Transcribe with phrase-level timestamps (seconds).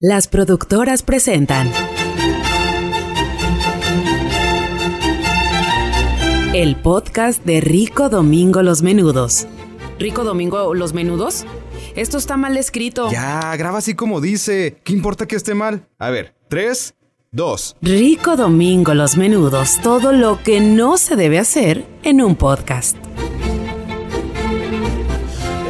[0.00, 1.72] Las productoras presentan
[6.52, 9.46] el podcast de Rico Domingo Los Menudos.
[9.98, 11.46] ¿Rico Domingo Los Menudos?
[11.94, 13.10] Esto está mal escrito.
[13.10, 14.82] Ya, graba así como dice.
[14.84, 15.88] ¿Qué importa que esté mal?
[15.98, 16.94] A ver, tres,
[17.32, 17.74] dos.
[17.80, 22.98] Rico Domingo Los Menudos, todo lo que no se debe hacer en un podcast.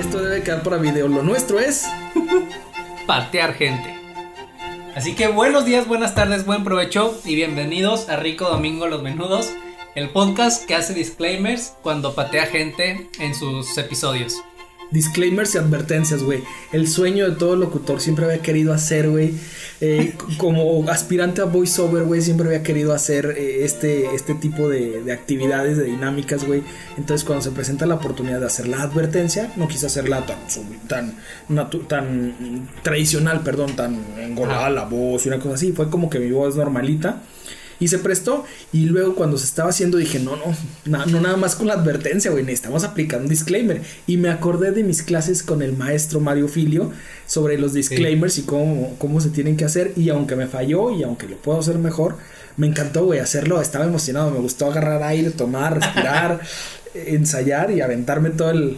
[0.01, 1.07] Esto debe quedar para video.
[1.07, 1.85] Lo nuestro es.
[3.07, 3.96] patear gente.
[4.97, 9.53] Así que buenos días, buenas tardes, buen provecho y bienvenidos a Rico Domingo Los Menudos,
[9.95, 14.43] el podcast que hace disclaimers cuando patea gente en sus episodios.
[14.91, 16.43] Disclaimers y advertencias, güey.
[16.73, 19.35] El sueño de todo locutor siempre había querido hacer, güey.
[19.81, 25.03] Eh, como aspirante a voiceover, güey, siempre había querido hacer eh, este, este tipo de,
[25.03, 26.63] de actividades, de dinámicas, güey.
[26.97, 30.39] Entonces, cuando se presenta la oportunidad de hacer la advertencia, no quise hacerla tan,
[30.87, 31.17] tan,
[31.89, 34.71] tan tradicional, perdón, tan engordada Ajá.
[34.71, 35.73] la voz y una cosa así.
[35.73, 37.23] Fue como que mi voz normalita.
[37.79, 38.45] Y se prestó.
[38.73, 40.45] Y luego cuando se estaba haciendo dije, no, no,
[40.85, 42.43] na- no nada más con la advertencia, güey.
[42.45, 43.83] Necesitamos aplicar un disclaimer.
[44.07, 46.93] Y me acordé de mis clases con el maestro Mario Filio
[47.27, 49.93] sobre los disclaimers y cómo, cómo se tienen que hacer.
[49.97, 52.17] Y aunque me falló y aunque lo puedo hacer mejor,
[52.57, 53.61] me encantó, güey, hacerlo.
[53.61, 54.31] Estaba emocionado.
[54.31, 56.41] Me gustó agarrar aire, tomar, respirar,
[56.95, 58.77] ensayar y aventarme todo el,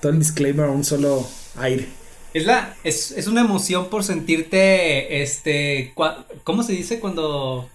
[0.00, 1.26] todo el disclaimer a un solo
[1.56, 1.86] aire.
[2.34, 7.68] Es la es, es una emoción por sentirte este cua- ¿cómo se dice cuando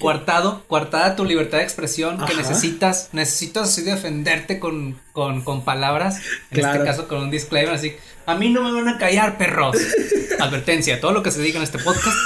[0.00, 2.36] coartado, coartada tu libertad de expresión que Ajá.
[2.36, 6.16] necesitas, necesitas así defenderte con, con, con palabras,
[6.50, 6.74] en Claro.
[6.82, 7.92] este caso con un disclaimer así,
[8.26, 9.76] a mí no me van a callar, perros.
[10.40, 12.16] Advertencia, todo lo que se diga en este podcast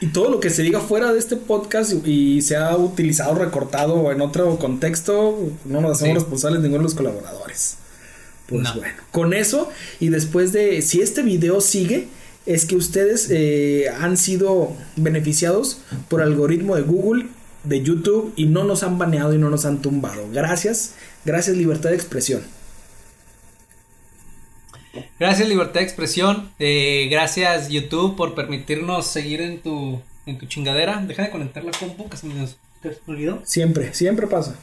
[0.00, 3.94] Y todo lo que se diga fuera de este podcast y se ha utilizado, recortado
[3.94, 6.20] o en otro contexto, no nos hacemos Sí.
[6.20, 7.76] responsables ninguno de los colaboradores.
[8.46, 8.74] Pues No.
[8.74, 12.08] bueno, con eso y después de, si este video sigue,
[12.46, 17.26] es que ustedes eh, han sido beneficiados por algoritmo de Google,
[17.64, 20.28] de YouTube y no nos han baneado y no nos han tumbado.
[20.32, 20.94] Gracias,
[21.24, 22.42] gracias libertad de expresión.
[25.18, 31.02] Gracias Libertad de Expresión, eh, gracias YouTube por permitirnos seguir en tu, en tu chingadera.
[31.06, 32.34] Deja de conectar la compu que se me,
[33.06, 33.40] olvidó.
[33.44, 34.56] Siempre, siempre pasa.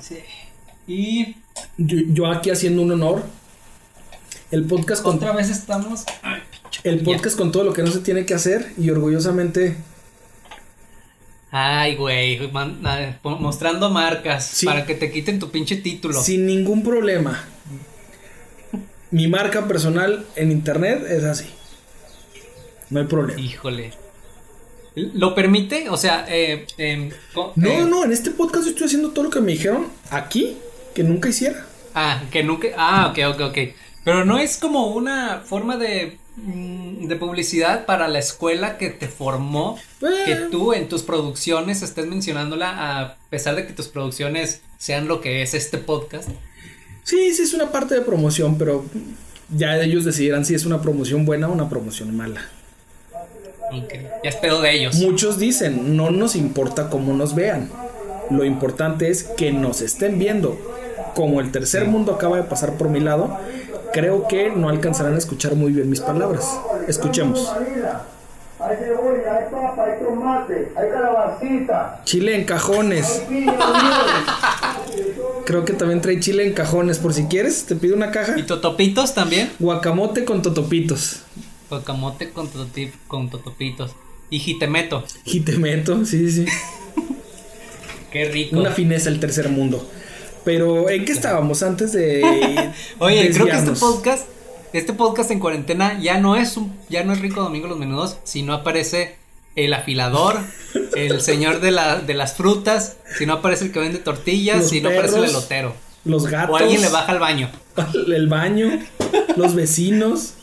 [0.00, 0.18] Sí.
[0.86, 1.36] Y
[1.78, 3.22] Yo, yo aquí haciendo un honor.
[4.50, 6.04] El podcast con otra vez estamos...
[6.22, 6.42] Ay,
[6.84, 9.76] El podcast con todo lo que no se tiene que hacer y orgullosamente
[11.52, 14.66] Ay, güey, ah, mostrando marcas Sí.
[14.66, 16.20] para que te quiten tu pinche título.
[16.22, 17.44] sin ningún problema.
[19.10, 21.46] Mi marca personal en internet es así.
[22.90, 23.40] No hay problema.
[23.40, 23.90] Híjole.
[24.94, 25.88] ¿Lo permite?
[25.90, 29.24] O sea, eh, em, co- No, eh, no, en este podcast yo estoy haciendo todo
[29.24, 30.56] lo que me dijeron aquí
[30.94, 31.66] que nunca hiciera.
[31.94, 32.68] Ah, que nunca.
[32.76, 33.58] Ah, ok, ok, ok.
[34.04, 39.78] Pero no es como una forma de, de publicidad para la escuela que te formó,
[40.02, 40.06] Eh.
[40.24, 45.20] que tú en tus producciones estés mencionándola a pesar de que tus producciones sean lo
[45.20, 46.28] que es este podcast.
[47.04, 48.84] Sí, sí es una parte de promoción, pero
[49.54, 52.42] ya ellos decidirán si es una promoción buena o una promoción mala.
[53.72, 53.92] Ok,
[54.24, 54.96] Ya es pedo de ellos.
[54.96, 57.70] Muchos dicen, no nos importa cómo nos vean.
[58.30, 60.58] Lo importante es que nos estén viendo.
[61.14, 63.36] Como el tercer mundo acaba de pasar por mi lado,
[63.92, 66.58] creo que no alcanzarán a escuchar muy bien mis palabras.
[66.88, 67.52] Escuchemos.
[68.60, 73.22] Hay cebolla, hay papa, hay tomate, hay calabacita, Chile en cajones.
[75.46, 76.98] Creo que también trae chile en cajones.
[76.98, 78.38] Por si quieres, te pido una caja.
[78.38, 79.50] ¿Y totopitos también?
[79.58, 81.22] Guacamote con totopitos.
[81.70, 82.48] Guacamote con,
[83.08, 83.92] con totopitos.
[84.28, 85.04] Y jitemeto.
[85.24, 86.46] Jitemeto, sí, sí.
[86.46, 86.52] sí.
[88.12, 88.58] Qué rico.
[88.58, 89.88] Una fineza el tercer mundo.
[90.44, 92.72] Pero, ¿en qué estábamos antes de.
[92.98, 94.26] Oye, creo que este podcast,
[94.72, 98.18] este podcast en cuarentena ya no es un, ya no es Rico Domingo los Menudos,
[98.24, 99.16] sino aparece
[99.56, 100.38] el afilador,
[100.94, 104.68] el señor de la, de las frutas, si no aparece el que vende tortillas, Los
[104.70, 105.74] si no aparece el elotero.
[106.04, 106.54] Los gatos.
[106.54, 107.50] O alguien le baja al baño.
[108.06, 108.80] El baño.
[109.36, 110.34] Los vecinos.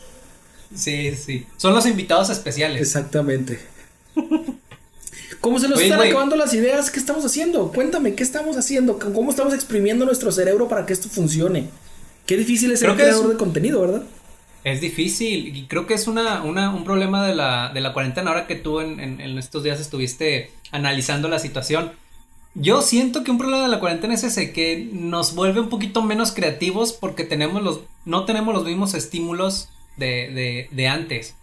[0.75, 1.47] Sí, sí.
[1.57, 2.79] Son los invitados especiales.
[2.79, 3.59] Exactamente.
[5.41, 6.89] ¿Cómo se nos Oye, están acabando las ideas?
[6.89, 7.71] ¿Qué estamos haciendo?
[7.71, 8.99] Cuéntame, ¿qué estamos haciendo?
[8.99, 11.69] ¿Cómo estamos exprimiendo nuestro cerebro para que esto funcione?
[12.25, 14.03] Qué difícil es ser creador es- de contenido, ¿verdad?
[14.63, 18.31] Es difícil y creo que es una, una, un problema de la, de la cuarentena
[18.31, 21.91] ahora que tú en, en- en estos días estuviste analizando la situación.
[22.53, 26.01] Yo siento que un problema de la cuarentena es ese, que nos vuelve un poquito
[26.01, 31.35] menos creativos porque tenemos los, no tenemos los mismos estímulos de, de, de antes.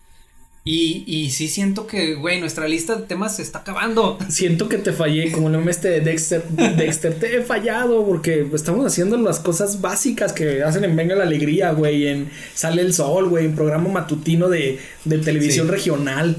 [0.67, 4.19] Y, y sí siento que, güey, nuestra lista de temas se está acabando.
[4.31, 6.43] Siento que te fallé, como el meme este de Dexter.
[6.49, 11.25] Dexter, te he fallado porque estamos haciendo las cosas básicas que hacen en Venga la
[11.25, 12.07] Alegría, güey.
[12.09, 13.45] En Sale el Sol, güey.
[13.45, 15.73] En programa matutino de, de televisión Sí.
[15.73, 16.37] regional.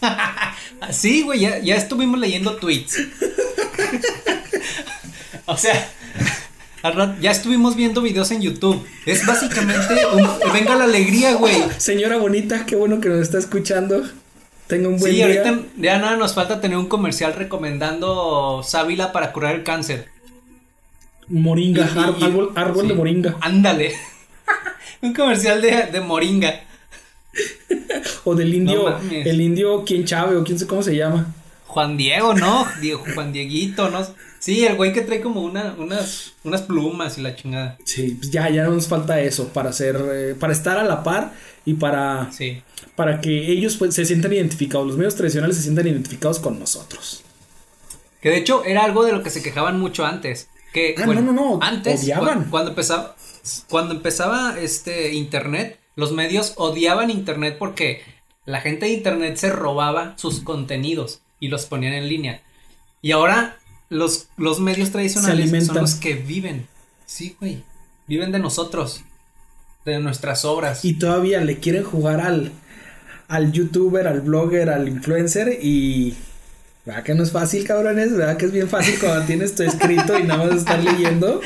[0.92, 2.96] Sí, güey, ya, ya estuvimos leyendo tweets.
[5.44, 5.90] o sea,
[6.82, 8.84] al ya estuvimos viendo videos en YouTube.
[9.06, 11.56] Es básicamente un, venga la alegría, güey.
[11.78, 14.02] Señora bonita, qué bueno que nos está escuchando.
[14.66, 15.26] Tenga un buen Sí, día.
[15.26, 20.08] ahorita ya nada nos falta tener un comercial recomendando sábila para curar el cáncer.
[21.28, 22.88] Moringa, Y- y- ar- y- árbol, árbol sí.
[22.88, 23.36] de moringa.
[23.40, 23.94] Ándale.
[25.02, 26.60] un comercial de, de moringa.
[28.24, 31.32] O del indio, No el indio, quién Chave o quién sé cómo se llama.
[31.70, 32.66] Juan Diego, ¿no?
[32.80, 34.06] Diego, Juan Dieguito, ¿no?
[34.40, 37.76] Sí, el güey que trae como una, unas, unas plumas y la chingada.
[37.84, 41.32] Sí, pues ya, ya nos falta eso para hacer, eh, para estar a la par
[41.64, 42.62] y para, Sí.
[42.96, 47.22] para que ellos pues, se sientan identificados, los medios tradicionales se sientan identificados con nosotros.
[48.20, 50.48] Que de hecho era algo de lo que se quejaban mucho antes.
[50.72, 52.44] Que, Ah, no, no, no, Antes, odiaban.
[52.44, 53.16] cu- cuando empezaba,
[53.68, 58.02] cuando empezaba este internet, los medios odiaban internet porque
[58.46, 62.42] la gente de internet se robaba sus contenidos y los ponían en línea.
[63.02, 63.56] Y ahora
[63.88, 66.68] los, los medios tradicionales son los que viven.
[67.06, 67.64] Sí, güey.
[68.06, 69.02] Viven de nosotros.
[69.84, 70.84] De nuestras obras.
[70.84, 72.52] Y todavía le quieren jugar al,
[73.28, 76.14] al youtuber, al blogger, al influencer y...
[76.84, 78.16] ¿Verdad que no es fácil, cabrones?
[78.16, 81.42] ¿Verdad que es bien fácil cuando tienes todo escrito y nada más estar leyendo?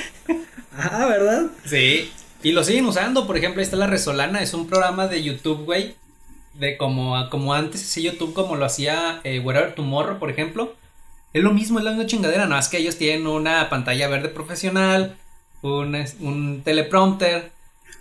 [0.76, 1.46] Ah, ¿verdad?
[1.64, 2.10] Sí.
[2.44, 5.64] Y lo siguen usando, por ejemplo, ahí está La Resolana, es un programa de YouTube,
[5.64, 5.96] güey.
[6.58, 10.74] De como, como antes ese YouTube, como lo hacía eh, Wherever Tomorrow, por ejemplo.
[11.32, 14.28] Es lo mismo, es la misma chingadera, nada más que ellos tienen una pantalla verde
[14.28, 15.16] profesional,
[15.62, 17.50] un, es- un teleprompter,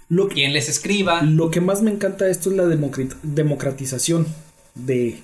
[0.08, 1.24] Lo que, quien les escriba.
[1.24, 4.28] Lo que más me encanta de esto es la democrat- democratización
[4.76, 5.24] de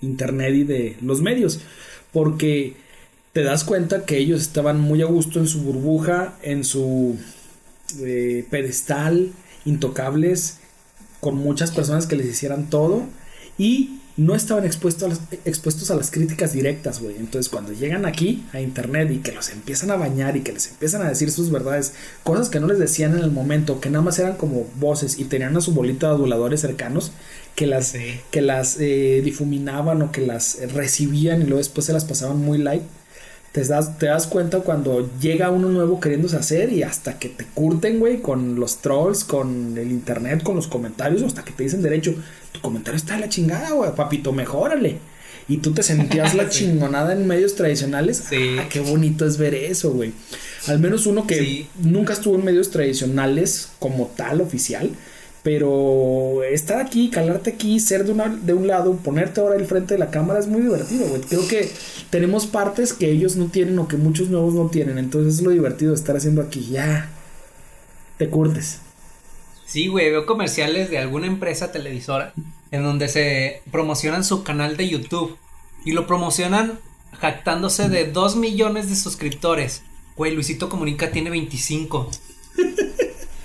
[0.00, 1.60] Internet y de los medios,
[2.12, 2.76] porque
[3.34, 7.18] te das cuenta que ellos estaban muy a gusto en su burbuja, en su
[8.00, 9.32] eh, pedestal,
[9.66, 10.60] intocables,
[11.24, 13.04] con muchas personas que les hicieran todo
[13.56, 17.16] y no estaban expuestos a las, expuestos a las críticas directas, güey.
[17.16, 20.68] Entonces, cuando llegan aquí a internet y que los empiezan a bañar y que les
[20.68, 21.94] empiezan a decir sus verdades,
[22.24, 25.24] cosas que no les decían en el momento, que nada más eran como voces y
[25.24, 27.10] tenían a su bolita de aduladores cercanos
[27.56, 28.20] que las, Sí.
[28.30, 32.36] que las eh, difuminaban o que las eh, recibían y luego después se las pasaban
[32.36, 32.82] muy light.
[33.54, 37.44] Te das, te das cuenta cuando llega uno nuevo queriéndose hacer y hasta que te
[37.54, 41.80] curten, güey, con los trolls, con el internet, con los comentarios, hasta que te dicen
[41.80, 42.16] derecho,
[42.50, 44.98] tu comentario está de la chingada, güey, papito, mejórale.
[45.46, 46.64] Y tú te sentías la Sí.
[46.64, 48.24] chingonada en medios tradicionales.
[48.28, 48.56] Sí.
[48.58, 50.12] Ah, qué bonito es ver eso, güey.
[50.66, 51.68] Al menos uno que Sí.
[51.80, 54.90] nunca estuvo en medios tradicionales como tal, oficial.
[55.44, 60.00] Pero estar aquí, calarte aquí, ser de, de un lado, ponerte ahora al frente de
[60.00, 61.20] la cámara es muy divertido, güey.
[61.20, 61.70] Creo que
[62.08, 64.96] tenemos partes que ellos no tienen o que muchos nuevos no tienen.
[64.96, 66.66] Entonces es lo divertido de estar haciendo aquí.
[66.70, 67.10] Ya
[68.16, 68.80] te curtes.
[69.66, 72.32] Sí, güey, veo comerciales de alguna empresa televisora
[72.70, 75.36] en donde se promocionan su canal de YouTube
[75.84, 76.78] y lo promocionan
[77.20, 79.82] jactándose de 2 millones de suscriptores.
[80.16, 82.10] Güey, Luisito Comunica tiene 25.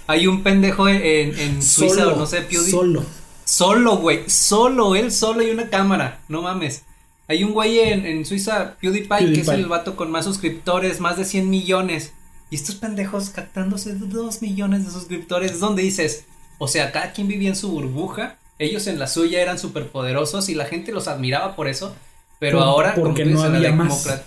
[0.09, 3.03] Hay un pendejo en, en Suiza o no sé, PewDie- Solo.
[3.45, 6.83] Solo, güey, solo, él solo y una cámara, no mames.
[7.27, 9.53] Hay un güey en, en Suiza, PewDiePie, que es PewDiePie.
[9.55, 12.13] el vato con más suscriptores, más de 100 millones.
[12.49, 16.25] Y estos pendejos captándose de 2 millones de suscriptores, ¿dónde dices?
[16.57, 20.49] O sea, cada quien vivía en su burbuja, ellos en la suya eran súper poderosos
[20.49, 21.95] y la gente los admiraba por eso.
[22.39, 24.21] Pero Por- ahora, porque no dices, la había más.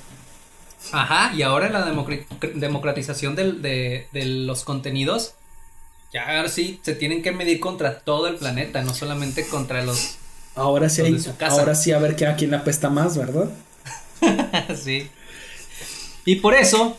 [0.92, 2.24] Ajá, y ahora la democra-
[2.54, 5.34] democratización del- de, de los contenidos,
[6.12, 10.16] ya ahora sí se tienen que medir contra todo el planeta, no solamente contra los...
[10.54, 11.58] Ahora sí, Los hay- de su casa.
[11.60, 13.48] ahora sí a ver que a quién apesta más, ¿verdad?
[14.82, 15.08] sí.
[16.24, 16.98] Y por eso,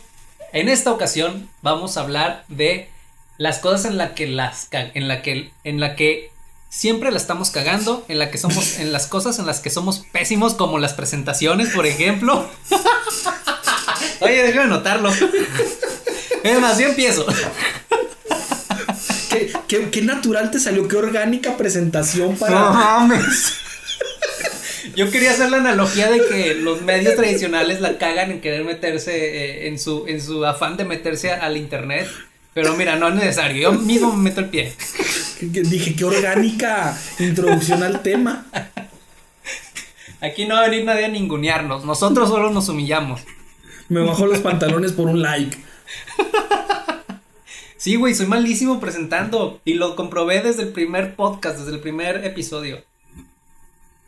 [0.52, 2.90] en esta ocasión, vamos a hablar de
[3.38, 6.30] las cosas en la que las en la que en la que
[6.68, 10.00] siempre la estamos cagando, en la que somos en las cosas en las que somos
[10.12, 12.48] pésimos como las presentaciones, por ejemplo.
[14.20, 15.10] Oye, déjame notarlo.
[16.42, 17.24] Es más, yo empiezo.
[19.38, 22.70] ¿Qué, qué, qué natural te salió, qué orgánica presentación para.
[22.70, 23.54] mames.
[24.96, 29.12] Yo quería hacer la analogía de que los medios tradicionales la cagan en querer meterse
[29.16, 32.08] eh, en su en su afán de meterse a- al internet,
[32.52, 33.60] pero mira, no es necesario.
[33.60, 34.72] Yo mismo me meto el pie.
[35.40, 38.46] dije, qué orgánica introducción al tema.
[40.20, 41.84] Aquí no va a venir nadie a ningunearnos.
[41.84, 43.22] Nosotros solo nos humillamos.
[43.88, 45.56] Me bajó los pantalones por un like.
[47.84, 52.24] Sí, güey, soy malísimo presentando y lo comprobé desde el primer podcast, desde el primer
[52.24, 52.78] episodio.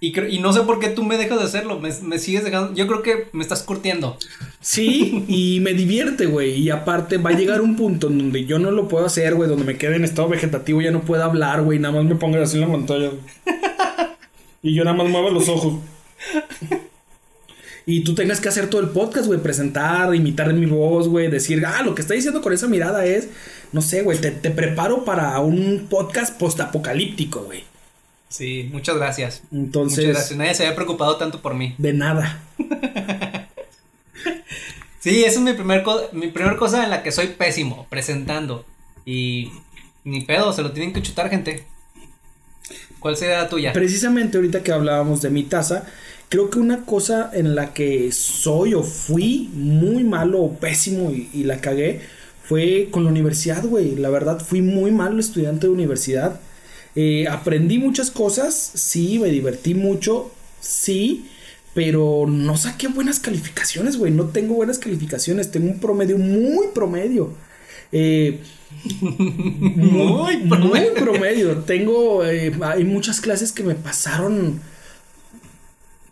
[0.01, 1.79] Y, no sé por qué tú me dejas de hacerlo.
[1.79, 2.73] Me, sigues dejando.
[2.73, 4.17] Yo creo que me estás curtiendo.
[4.63, 6.53] Sí, y me divierte, güey.
[6.53, 9.47] Y aparte va a llegar un punto en donde yo no lo puedo hacer, güey,
[9.47, 12.39] donde me quede en estado vegetativo, ya no puedo hablar, güey, nada más me pongo
[12.39, 13.11] así en la pantalla.
[14.63, 15.75] Y yo nada más muevo los ojos.
[17.89, 21.65] Y tú tengas que hacer todo el podcast, güey, presentar, imitar mi voz, güey, decir,
[21.65, 23.29] ah, lo que está diciendo con esa mirada es,
[23.73, 27.63] no sé, güey, te, te preparo para un podcast postapocalíptico, güey.
[28.29, 29.43] Sí, muchas gracias.
[29.53, 30.39] Entonces, Muchas gracias.
[30.39, 31.75] Nadie se había preocupado tanto por mí.
[31.79, 32.43] de nada.
[34.99, 38.67] Sí, esa es mi primer, mi primer cosa en la que soy pésimo, presentando.
[39.05, 39.53] Y
[40.03, 41.65] ni pedo, se lo tienen que chutar, gente.
[42.99, 43.73] ¿Cuál sería la tuya?
[43.73, 45.87] Precisamente ahorita que hablábamos de mi taza,
[46.29, 51.29] creo que una cosa en la que soy o fui muy malo o pésimo y,
[51.33, 52.01] y la cagué
[52.47, 53.97] fue con la universidad, güey.
[53.97, 56.41] La verdad, fui muy malo estudiante de universidad.
[56.95, 60.31] Eh, aprendí muchas cosas, sí, me divertí mucho,
[60.61, 61.27] sí,
[61.75, 64.13] pero no saqué buenas calificaciones, güey.
[64.13, 67.35] No tengo buenas calificaciones, tengo un promedio muy promedio.
[67.93, 68.41] Eh,
[69.01, 71.59] muy, muy promedio.
[71.59, 74.61] Tengo, eh, hay muchas clases que me pasaron,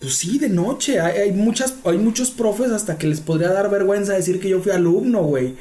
[0.04, 1.00] pues sí, de noche.
[1.00, 4.70] Hay, muchas, hay muchos profes hasta que les podría dar vergüenza decir que yo fui
[4.70, 5.54] alumno, güey.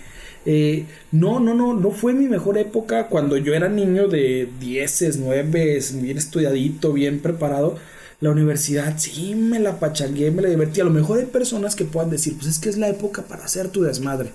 [0.45, 5.15] Eh, no, no, no, no fue mi mejor época cuando yo era niño de dieces,
[5.15, 7.77] nueves, bien estudiadito, bien preparado.
[8.19, 10.81] La universidad sí me la pachangué, me la divertí.
[10.81, 13.45] A lo mejor hay personas que puedan decir, pues es que es la época para
[13.45, 14.31] hacer tu desmadre.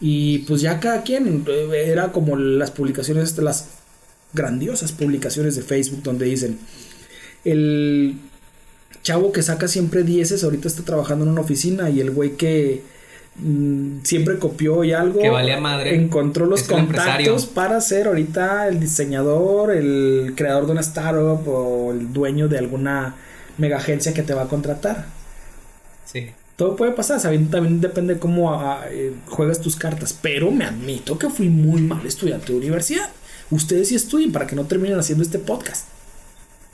[0.00, 3.66] Y pues ya cada quien eh, era como las publicaciones, las
[4.32, 6.58] grandiosas publicaciones de Facebook donde dicen,
[7.44, 8.18] el
[9.02, 12.82] chavo que saca siempre dieces ahorita está trabajando en una oficina y el güey que
[13.36, 15.94] mm, siempre copió y algo Que valía madre.
[15.94, 22.12] encontró los contactos para ser ahorita el diseñador, el creador de una startup o el
[22.12, 23.14] dueño de alguna
[23.58, 25.06] mega agencia que te va a contratar.
[26.04, 26.30] Sí.
[26.56, 27.50] Todo puede pasar, ¿saben?
[27.50, 30.16] también depende cómo ah, eh, juegas tus cartas.
[30.20, 33.10] Pero me admito que fui muy mal estudiante de universidad.
[33.50, 35.88] Ustedes sí estudien para que no terminen haciendo este podcast.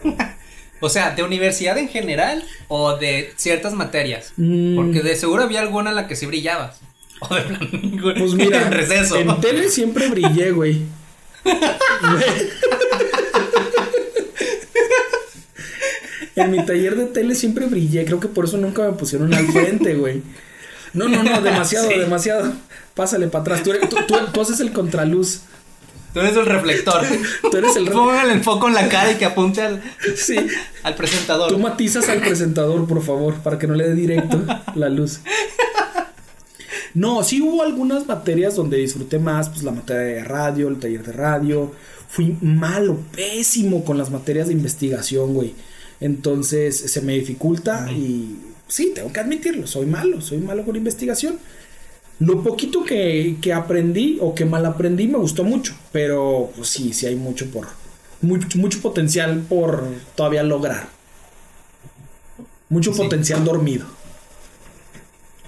[0.81, 4.33] O sea, ¿de universidad en general o de ciertas materias?
[4.37, 4.77] Mm.
[4.77, 6.81] Porque de seguro había alguna en la que sí brillabas.
[7.29, 7.71] O de plan,
[8.19, 9.17] Pues mira, en receso.
[9.19, 10.81] en tele siempre brillé, güey.
[16.37, 18.05] en mi taller de tele siempre brillé.
[18.05, 20.23] Creo que por eso nunca me pusieron al frente, güey.
[20.93, 21.99] No, no, no, demasiado, Sí.
[21.99, 22.53] demasiado.
[22.95, 23.63] Pásale para atrás.
[23.63, 25.43] Tú, tú, tú- tú haces el contraluz.
[26.13, 27.03] Tú eres el reflector.
[27.51, 29.81] Tú eres el re- Póngale el foco en la cara y que apunte al,
[30.17, 30.37] Sí.
[30.83, 31.51] al presentador.
[31.53, 34.43] Tú matizas al presentador, por favor, para que no le dé directo
[34.75, 35.21] la luz.
[36.95, 41.05] No, sí hubo algunas materias donde disfruté más, pues la materia de radio, el taller
[41.05, 41.73] de radio.
[42.09, 45.55] Fui malo, pésimo con las materias de investigación, güey.
[46.01, 48.37] Entonces se me dificulta y
[48.67, 51.39] sí, tengo que admitirlo, soy malo, soy malo con investigación.
[52.21, 56.93] Lo poquito que, que aprendí o que mal aprendí me gustó mucho, pero pues sí,
[56.93, 57.67] sí hay mucho por,
[58.21, 59.85] mucho, mucho potencial por
[60.15, 60.89] todavía lograr.
[62.69, 62.99] Mucho Sí.
[63.03, 63.87] potencial dormido.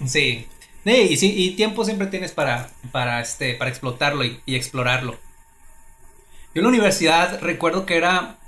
[0.07, 0.47] Sí.
[0.85, 5.13] Sí, y, sí, y tiempo siempre tienes para, para, este, para explotarlo y, y explorarlo.
[6.55, 8.39] Yo en la universidad recuerdo que era.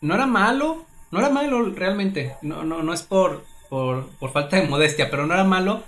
[0.00, 0.86] No era malo.
[1.10, 2.34] No era malo realmente.
[2.42, 5.82] No, no, no es por, por, por falta de modestia, pero no era malo.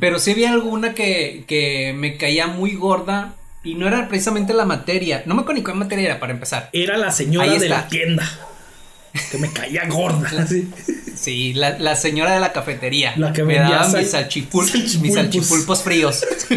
[0.00, 3.34] Pero sí había alguna que, que me caía muy gorda.
[3.64, 5.22] Y no era precisamente la materia.
[5.26, 6.70] No me acuerdo ni cuál materia era para empezar.
[6.72, 8.28] Era la señora de la tienda.
[9.32, 10.30] Que me caía gorda.
[10.42, 10.70] así.
[11.16, 13.14] Sí, la, la señora de la cafetería.
[13.16, 15.00] La que me daba sal- mis, salchipul- salchipulpos.
[15.00, 16.24] mis salchipulpos fríos.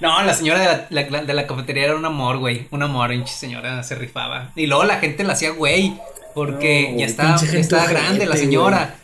[0.00, 2.66] no, la señora de la, la- de la cafetería era un amor, güey.
[2.72, 4.52] Un amor, pinche señora, se rifaba.
[4.56, 5.98] Y luego la gente la hacía, güey.
[6.34, 8.96] Porque No, ya estaba, ya grande la señora.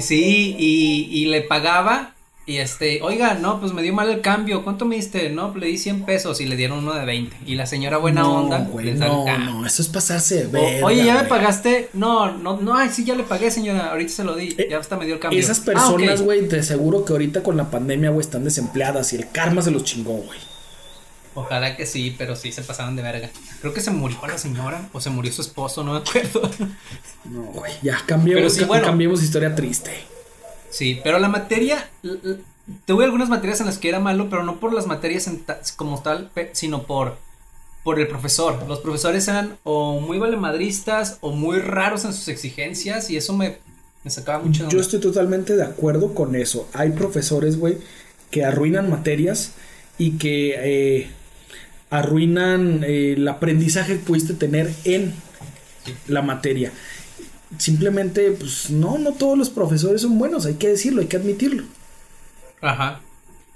[0.00, 2.12] Sí, y, y le pagaba.
[2.48, 4.62] Y este, oiga, no, pues me dio mal el cambio.
[4.62, 5.30] ¿Cuánto me diste?
[5.30, 7.36] No, pues le di 100 pesos y le dieron uno de 20.
[7.44, 8.58] Y la señora buena no, onda.
[8.70, 11.88] güey, no, no, eso es pasarse de verga, Oye, ¿ya me pagaste?
[11.92, 13.90] No, no, no, ay, sí, ya le pagué, señora.
[13.90, 14.54] Ahorita se lo di.
[14.58, 15.40] Eh, ya hasta me dio el cambio.
[15.40, 19.16] Esas Ah, personas, güey, te aseguro que ahorita con la pandemia, güey, están desempleadas y
[19.16, 20.38] el karma se los chingó, güey.
[21.36, 23.30] Ojalá que sí, pero sí se pasaron de verga.
[23.60, 26.50] Creo que se murió la señora o se murió su esposo, no me acuerdo.
[27.26, 28.84] No, güey, ya cambiemos, Pero sí, ca- bueno.
[28.86, 29.90] cambiemos historia triste.
[30.70, 31.88] Sí, pero la materia.
[32.84, 36.02] Tuve algunas materias en las que era malo, pero no por las materias ta- como
[36.02, 37.16] tal, sino por,
[37.84, 38.64] por el profesor.
[38.66, 43.58] Los profesores eran o muy valemadristas o muy raros en sus exigencias y eso me,
[44.02, 46.68] me sacaba mucho Yo estoy totalmente de acuerdo con eso.
[46.72, 47.78] Hay profesores, güey,
[48.30, 49.52] que arruinan materias
[49.98, 50.54] y que
[51.02, 51.10] eh,
[51.90, 55.14] arruinan eh, el aprendizaje que pudiste tener en
[56.08, 56.72] la materia.
[57.58, 61.64] Simplemente, pues no, no todos los profesores son buenos, hay que decirlo, hay que admitirlo.
[62.60, 63.00] Ajá.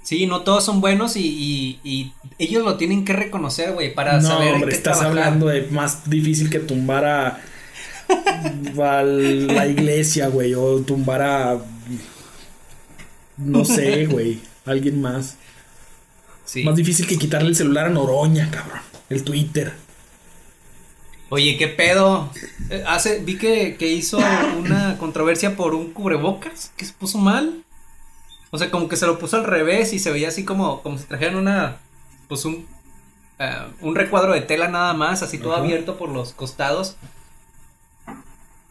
[0.03, 4.19] Sí, no todos son buenos y, y, y ellos lo tienen que reconocer, güey, para
[4.19, 4.53] no, saber.
[4.55, 5.23] hombre, qué estás trabajar.
[5.25, 7.41] hablando de más difícil que tumbar a,
[8.81, 11.59] a la iglesia, güey, o tumbar a.
[13.37, 15.35] No sé, güey, alguien más.
[16.51, 16.65] Sí.
[16.65, 18.81] Más difícil que quitarle el celular a Noroña, cabrón.
[19.09, 19.71] El Twitter.
[21.29, 22.29] Oye, ¿qué pedo?
[22.69, 24.17] Eh, Hace, vi que, que hizo
[24.59, 27.63] una controversia por un cubrebocas que se puso mal.
[28.49, 30.97] O sea, como que se lo puso al revés y se veía así como, como
[30.97, 31.77] si trajeran una,
[32.27, 32.67] pues un,
[33.39, 35.63] eh, un recuadro de tela nada más, así todo Ajá.
[35.63, 36.97] abierto por los costados.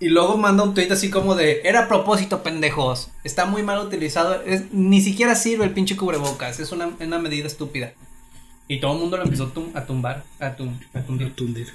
[0.01, 3.11] Y luego manda un tweet así como de, era a propósito, pendejos.
[3.23, 4.43] Está muy mal utilizado.
[4.47, 6.59] es- ni siquiera sirve el pinche cubrebocas.
[6.59, 7.93] Es una, una medida estúpida.
[8.67, 11.35] Y todo el mundo lo empezó a, tum- a tumbar, a, tum- a tundir.
[11.35, 11.69] Tundir.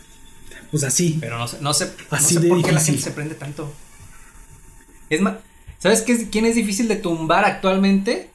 [0.71, 1.17] Pues así.
[1.19, 3.35] Pero no sé, no sé, no Así sé de por qué la gente se prende
[3.35, 3.71] tanto.
[5.09, 5.35] Es más,
[5.77, 8.31] ¿sabes qué, es- quién es difícil de tumbar actualmente?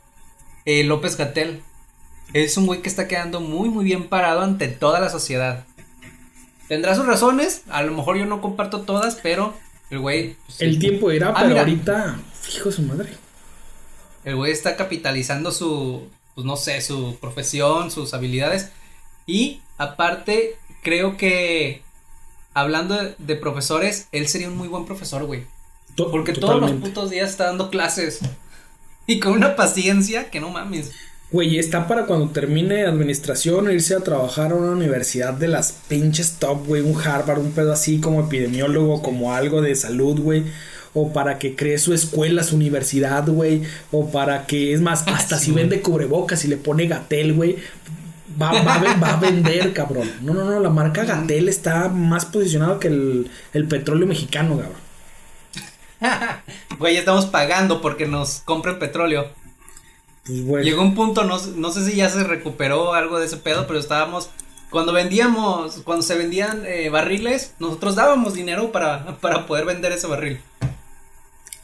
[0.66, 1.62] Eh, López Gatel.
[2.32, 5.64] Es un güey que está quedando muy, muy bien parado ante toda la sociedad.
[6.68, 9.52] Tendrá sus razones, a lo mejor yo no comparto todas, pero
[9.90, 10.34] el güey.
[10.46, 10.78] pues, El sí.
[10.78, 11.60] tiempo irá, Ah, pero mira.
[11.60, 13.10] ahorita, fijo su madre.
[14.24, 18.70] El güey está capitalizando su, pues no sé, su profesión, sus habilidades.
[19.26, 21.82] Y aparte, creo que
[22.54, 25.46] hablando de, de profesores, él sería un muy buen profesor, güey.
[25.96, 28.20] Porque todos los putos días está dando clases.
[29.06, 30.92] Y con una paciencia que no mames.
[31.32, 36.38] Güey, está para cuando termine administración irse a trabajar a una universidad de las pinches
[36.40, 40.44] top, güey, un Harvard, un pedo así como epidemiólogo, como algo de salud, güey.
[40.92, 43.62] O para que cree su escuela, su universidad, güey.
[43.92, 45.62] O para que, es más, hasta sí, si güey.
[45.62, 47.58] vende cubrebocas y le pone Gatel, güey.
[48.40, 50.10] Va, va, va a vender, cabrón.
[50.22, 54.90] No, no, no, la marca Gatel está más posicionada que el, el petróleo mexicano, cabrón.
[56.78, 59.28] Güey, ya estamos pagando porque nos compren petróleo.
[60.46, 60.64] Pues.
[60.64, 63.66] Llegó un punto, no, sé- no sé si ya se recuperó algo de ese pedo,
[63.66, 64.30] pero estábamos.
[64.70, 70.06] Cuando vendíamos, cuando se vendían eh, barriles, nosotros dábamos dinero para, para poder vender ese
[70.06, 70.40] barril.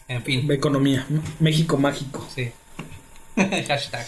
[0.08, 1.06] En fin, Economía.
[1.40, 2.26] México mágico.
[2.34, 2.50] sí.
[3.36, 4.06] Hashtag.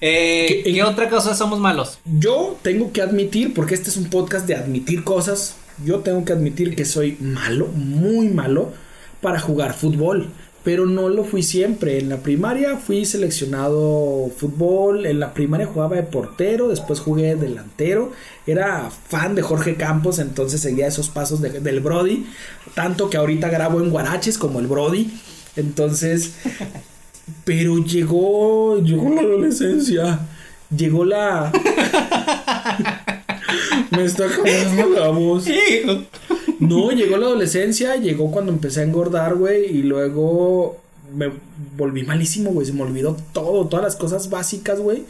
[0.00, 1.98] Eh, ¿Qué- ¿Qué otra cosa somos malos?
[2.04, 6.32] Yo tengo que admitir, porque este es un podcast de admitir cosas, yo tengo que
[6.32, 8.72] admitir que soy malo, muy malo
[9.20, 10.30] para jugar fútbol.
[10.62, 11.98] Pero no lo fui siempre.
[11.98, 15.06] En la primaria fui seleccionado fútbol.
[15.06, 16.68] En la primaria jugaba de portero.
[16.68, 18.12] Después jugué de delantero.
[18.46, 20.18] Era fan de Jorge Campos.
[20.18, 22.26] Entonces seguía esos pasos de- del Brody.
[22.74, 25.10] Tanto que ahorita grabo en Guaraches como el Brody.
[25.56, 26.34] Entonces.
[27.44, 28.78] Pero llegó.
[28.82, 30.20] Llegó la adolescencia.
[30.76, 31.50] Llegó la.
[33.90, 35.46] Me está acabando la voz.
[36.60, 40.78] No, llegó la adolescencia, llegó cuando empecé a engordar, güey, y luego
[41.14, 41.30] me
[41.76, 45.04] volví malísimo, güey, se me olvidó todo, todas las cosas básicas, güey.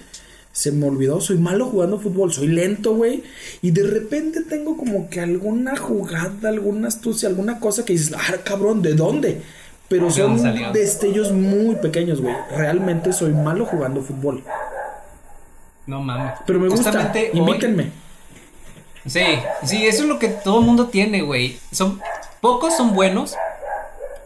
[0.53, 3.23] Se me olvidó, soy malo jugando fútbol, soy lento, güey.
[3.63, 8.37] Y de repente tengo como que alguna jugada, alguna astucia, alguna cosa que dices, ah,
[8.45, 9.43] cabrón, ¿de dónde?
[9.89, 10.73] Pero ¿De son salió?
[10.73, 12.35] destellos muy pequeños, güey.
[12.57, 14.43] Realmente soy malo jugando fútbol.
[15.87, 16.35] No mames.
[16.47, 16.85] Pero me gusta.
[16.85, 17.91] Justamente hoy-.
[19.07, 19.25] Sí,
[19.65, 21.59] sí, eso es lo que todo el mundo tiene, güey.
[21.73, 22.01] Son
[22.41, 23.37] pocos son buenos,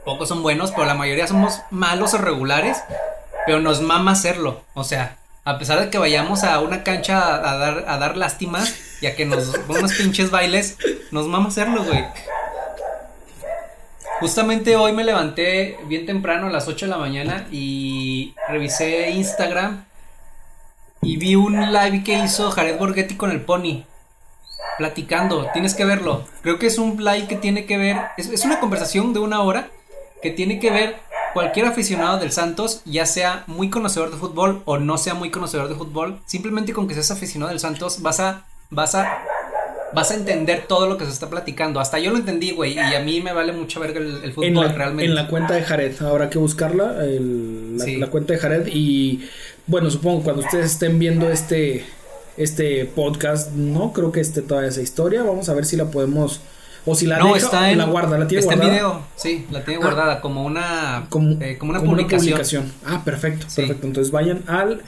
[0.04, 2.82] pocos son buenos, pero la mayoría somos malos o regulares,
[3.46, 4.62] pero nos mama hacerlo.
[4.74, 8.16] O sea, a pesar de que vayamos a una cancha a, a dar a dar
[8.16, 8.64] lástima
[9.00, 10.76] y a que nos unos pinches bailes,
[11.12, 12.04] nos mama hacerlo, güey.
[14.20, 19.84] Justamente hoy me levanté bien temprano a las 8 de la mañana y revisé Instagram
[21.02, 23.84] y vi un live que hizo Jared Borghetti con el Pony
[24.78, 26.24] platicando, tienes que verlo.
[26.42, 29.40] Creo que es un live que tiene que ver, es, es una conversación de una
[29.42, 29.68] hora
[30.22, 30.96] que tiene que ver
[31.32, 35.68] cualquier aficionado del Santos, ya sea muy conocedor de fútbol o no sea muy conocedor
[35.68, 39.18] de fútbol, simplemente con que seas aficionado del Santos vas a, vas a,
[39.92, 41.80] vas a entender todo lo que se está platicando.
[41.80, 44.46] Hasta yo lo entendí, güey, y a mí me vale mucho verga el, el fútbol
[44.48, 45.04] En la, realmente.
[45.06, 47.96] en la cuenta de Jared, habrá que buscarla, el- la, Sí.
[47.96, 49.28] la cuenta de Jared y
[49.66, 51.84] bueno, supongo cuando ustedes estén viendo este
[52.36, 56.40] este podcast, no creo que esté toda esa historia, vamos a ver si la podemos
[56.86, 59.02] o si la no, deja, está en, la guarda, la tiene está en guardada video,
[59.16, 59.84] sí, la tiene Ah.
[59.84, 62.72] guardada como una, como, eh, como una como publicación.
[62.84, 63.62] Ah, perfecto, Sí.
[63.62, 63.86] perfecto.
[63.86, 64.82] Entonces vayan al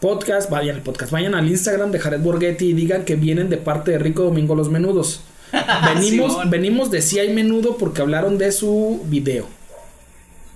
[0.00, 3.56] podcast, vayan al podcast, vayan al Instagram de Jared Borghetti y digan que vienen de
[3.58, 5.20] parte de Rico Domingo Los Menudos.
[5.94, 9.46] Venimos, venimos de si hay menudo porque hablaron de su video.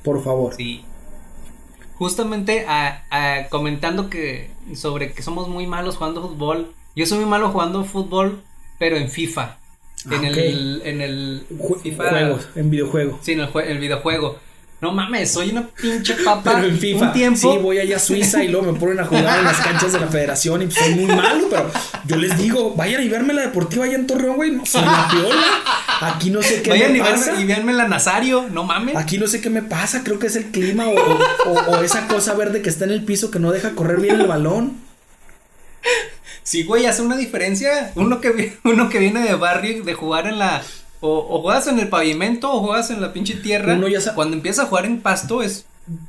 [0.03, 0.55] Por favor.
[0.57, 0.85] Sí.
[1.99, 7.29] Justamente a- a- comentando que sobre que somos muy malos jugando fútbol, Yo soy muy
[7.29, 8.43] malo jugando fútbol,
[8.79, 9.59] pero en FIFA.
[10.07, 10.37] Ah, en, ok.
[10.37, 11.47] el, en el
[11.83, 12.09] FIFA.
[12.11, 13.19] Juegos, en videojuego.
[13.23, 14.39] Sí, en el videojuego.
[14.81, 16.53] No mames, soy una pinche papa.
[16.55, 17.53] Pero en FIFA, Un tiempo.
[17.53, 19.99] sí, voy allá a Suiza y luego me ponen a jugar en las canchas de
[19.99, 21.69] la federación y pues soy muy malo, pero
[22.07, 25.09] yo les digo, vayan y verme la deportiva allá en Torreón, güey, no soy la
[25.11, 25.45] piola.
[26.01, 27.33] Aquí no sé qué Vayan me y, pasa.
[27.33, 28.95] vean- y véanme la Nazario, no mames.
[28.95, 32.07] Aquí no sé qué me pasa, creo que es el clima o, o- o esa
[32.07, 34.77] cosa verde que está en el piso que no deja correr bien el balón.
[36.45, 37.91] Sí, güey, hace una diferencia.
[37.95, 40.63] Uno que, vi- uno que viene de barrio, de jugar en la.
[41.01, 43.75] O, o juegas en el pavimento o juegas en la pinche tierra.
[43.75, 45.65] Uno ya sa- Cuando empieza a jugar en pasto es.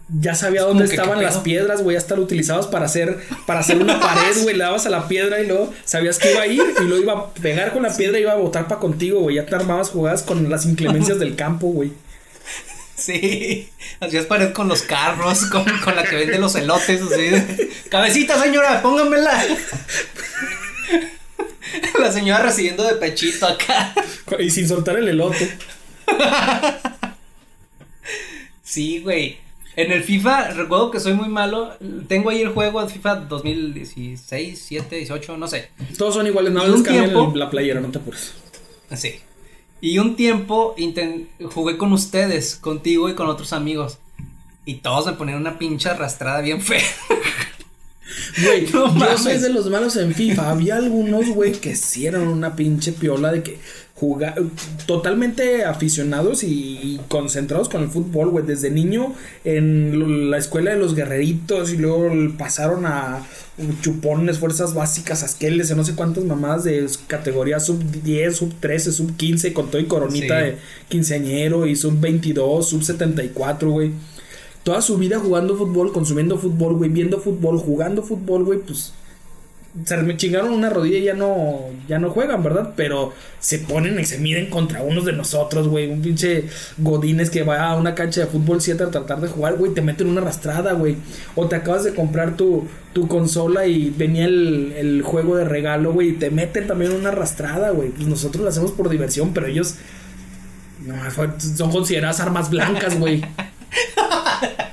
[0.10, 3.78] Ya sabía dónde estaban ¿qué las piedras, güey, ya estar utilizados para hacer para hacer
[3.82, 6.62] una pared, güey, le dabas a la piedra y luego sabías que iba a ir
[6.82, 9.38] y luego iba a pegar con la piedra y iba a botar para contigo, güey,
[9.38, 11.94] ya te armabas jugadas con las inclemencias del campo, güey.
[12.98, 13.70] Sí.
[14.02, 17.70] Hacías pared con los carros, con, con la que vende los elotes, así.
[17.90, 19.42] Cabecita, señora, póngamela.
[22.00, 23.94] La señora recibiendo de pechito acá.
[24.40, 25.58] Y sin soltar el elote.
[28.64, 29.38] Sí, güey.
[29.76, 31.74] En el FIFA, recuerdo que soy muy malo.
[32.08, 35.70] Tengo ahí el juego de FIFA 2016, 7, 18, no sé.
[35.98, 38.34] Todos son iguales, nada más cambian tiempo- el- la playera, no te apures.
[38.96, 39.16] Sí.
[39.82, 40.76] Y un tiempo
[41.54, 44.00] jugué con ustedes, contigo y con otros amigos.
[44.66, 46.84] Y todos me ponían una pinche arrastrada bien fea.
[48.42, 50.52] Güey, No yo soy de los malos en FIFA.
[50.52, 53.60] Había algunos, güey, que sí eran una pinche piola de que
[53.96, 54.36] jugar
[54.86, 58.46] totalmente aficionados y, concentrados con el fútbol, güey.
[58.46, 63.26] Desde niño en la escuela de los guerreritos y luego pasaron a
[63.82, 69.18] chupones, fuerzas básicas, asqueles, no sé cuántas mamadas de categoría sub 10, sub 13, sub
[69.18, 70.46] 15, con todo y coronita Sí.
[70.46, 70.56] de
[70.88, 73.92] quinceañero y sub 22, sub 74, güey
[74.64, 78.94] toda su vida jugando fútbol, consumiendo fútbol, güey, viendo fútbol, jugando fútbol, güey, pues
[79.86, 82.74] se me chingaron una rodilla y ya no ya no juegan, ¿verdad?
[82.76, 86.46] Pero se ponen y se miden contra unos de nosotros, güey, un pinche
[86.78, 89.82] Godines que va a una cancha de fútbol 7 a tratar de jugar, güey, te
[89.82, 90.98] meten una arrastrada, güey.
[91.36, 95.94] O te acabas de comprar tu, tu consola y venía el, el juego de regalo,
[95.94, 97.90] güey, y te meten también una arrastrada, güey.
[97.90, 99.76] Pues nosotros lo hacemos por diversión, pero ellos
[100.86, 100.96] no,
[101.56, 103.24] son consideradas armas blancas, güey.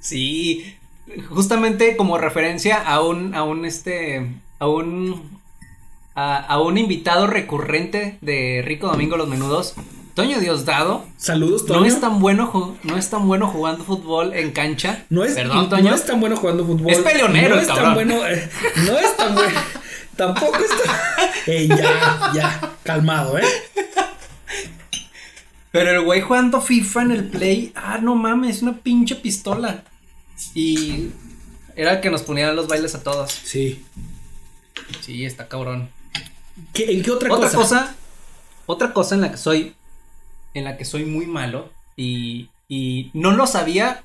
[0.00, 0.76] Sí,
[1.30, 4.26] justamente como referencia a un, a un este,
[4.58, 5.40] a un,
[6.14, 9.74] a, a un invitado recurrente de Rico Domingo Los Menudos,
[10.14, 11.06] Toño Diosdado.
[11.16, 11.80] Saludos, Toño.
[11.80, 15.04] No es tan bueno, no es tan bueno jugando fútbol en cancha.
[15.08, 15.94] No es, Perdón, no Toño.
[15.94, 16.92] es tan bueno jugando fútbol.
[16.92, 18.26] Es peleonero No es tan bueno.
[18.26, 18.48] eh,
[18.86, 19.58] no es tan bueno.
[20.16, 21.32] Tampoco está.
[21.46, 22.72] Ey, ya, ya.
[22.84, 23.44] Calmado, ¿eh?
[25.74, 29.82] Pero el güey jugando FIFA en el Play, ah, no mames, una pinche pistola.
[30.54, 31.08] Y
[31.74, 33.32] era el que nos ponía los bailes a todos.
[33.32, 33.84] Sí.
[35.00, 35.90] Sí, está cabrón.
[36.72, 37.58] ¿Qué- ¿En qué otra, Otra cosa?
[37.58, 37.96] cosa,
[38.66, 39.74] otra cosa en la que soy,
[40.54, 44.04] en la que soy muy malo y, y no lo sabía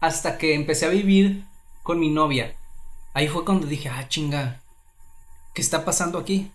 [0.00, 1.44] hasta que empecé a vivir
[1.82, 2.54] con mi novia.
[3.14, 4.60] Ahí fue cuando dije, ah, chinga,
[5.54, 6.50] ¿qué está pasando aquí?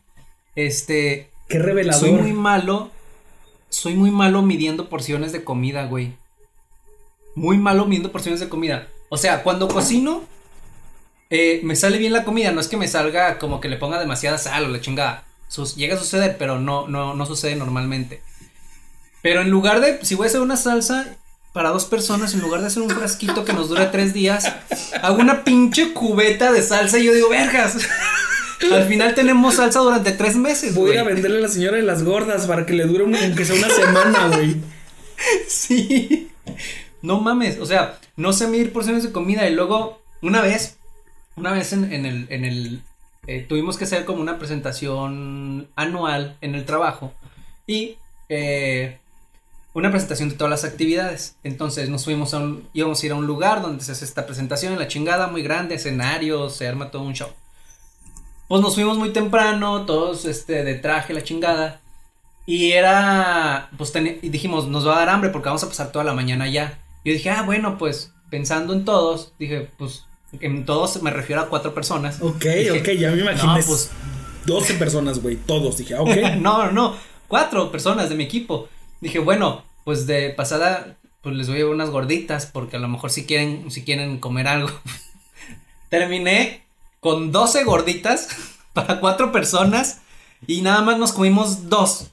[0.55, 1.99] Este, Qué revelador.
[1.99, 2.91] soy muy malo,
[3.71, 6.13] soy muy malo midiendo porciones de comida, güey.
[7.35, 8.87] Muy malo midiendo porciones de comida.
[9.09, 10.23] O sea, cuando cocino,
[11.29, 12.51] eh, me sale bien la comida.
[12.51, 15.23] No es que me salga como que le ponga demasiada sal o la chingada.
[15.47, 18.21] Sus- llega a suceder, pero no, no, no sucede normalmente.
[19.23, 21.17] Pero en lugar de, si voy a hacer una salsa
[21.53, 24.51] para dos personas, en lugar de hacer un frasquito que nos dure tres días,
[25.01, 27.77] hago una pinche cubeta de salsa y yo digo, vergas.
[28.73, 30.75] Al final tenemos salsa durante tres meses.
[30.75, 33.45] Voy a venderle a la señora de las gordas para que le dure un- aunque
[33.45, 34.57] sea una semana, güey.
[35.47, 36.29] Sí.
[37.01, 40.77] No mames, o sea, no sé medir porciones de comida y luego una vez,
[41.35, 42.81] una vez en, en el, en el,
[43.27, 47.13] eh, tuvimos que hacer como una presentación anual en el trabajo
[47.65, 47.97] y
[48.29, 48.97] eh,
[49.73, 51.35] una presentación de todas las actividades.
[51.43, 54.25] Entonces nos fuimos a un, íbamos a ir a un lugar donde se hace esta
[54.27, 57.29] presentación, la chingada muy grande, escenarios, se arma todo un show.
[58.51, 61.79] Pues nos fuimos muy temprano, todos este de traje, la chingada.
[62.45, 66.03] Y era, pues y dijimos, nos va a dar hambre porque vamos a pasar toda
[66.03, 66.77] la mañana allá.
[67.05, 70.03] Yo dije, ah, bueno, pues pensando en todos, dije, pues
[70.41, 72.21] en todos me refiero a cuatro personas.
[72.21, 73.59] Ok, Dije, ok, ya me imaginé.
[73.59, 73.89] No, pues
[74.45, 75.37] 12 personas, güey.
[75.37, 75.77] Todos.
[75.77, 76.35] Dije, ah, ok.
[76.41, 76.97] no, no,
[77.29, 78.67] cuatro personas de mi equipo.
[78.99, 82.89] Dije, bueno, pues de pasada, pues les voy a llevar unas gorditas porque a lo
[82.89, 84.71] mejor si quieren, si quieren comer algo.
[85.89, 86.65] Terminé
[87.01, 88.29] con 12 gorditas
[88.73, 89.99] para cuatro personas
[90.47, 92.07] y nada más nos comimos dos.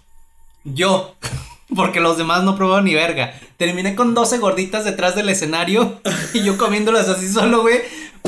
[0.64, 1.14] Yo,
[1.76, 3.38] porque los demás no probaron ni verga.
[3.56, 6.00] Terminé con 12 gorditas detrás del escenario
[6.34, 7.80] y yo comiéndolas así solo, güey,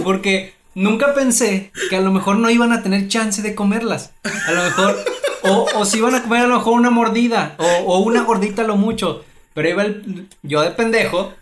[0.04, 4.12] porque nunca pensé que a lo mejor no iban a tener chance de comerlas.
[4.46, 5.04] A lo mejor,
[5.42, 8.62] o, o si iban a comer a lo mejor una mordida, o, o una gordita
[8.62, 9.24] a lo mucho.
[9.54, 11.32] Pero iba el- yo de pendejo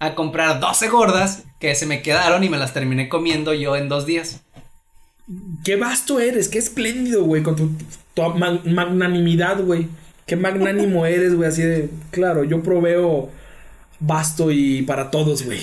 [0.00, 3.88] a comprar 12 gordas que se me quedaron y me las terminé comiendo yo en
[3.88, 4.40] dos días.
[5.64, 7.70] Qué vasto eres, qué espléndido, güey, con tu,
[8.14, 9.88] tu ma- magnanimidad, güey.
[10.26, 13.30] Qué magnánimo eres, güey, así de, claro, yo proveo
[14.00, 15.60] vasto y para todos, güey.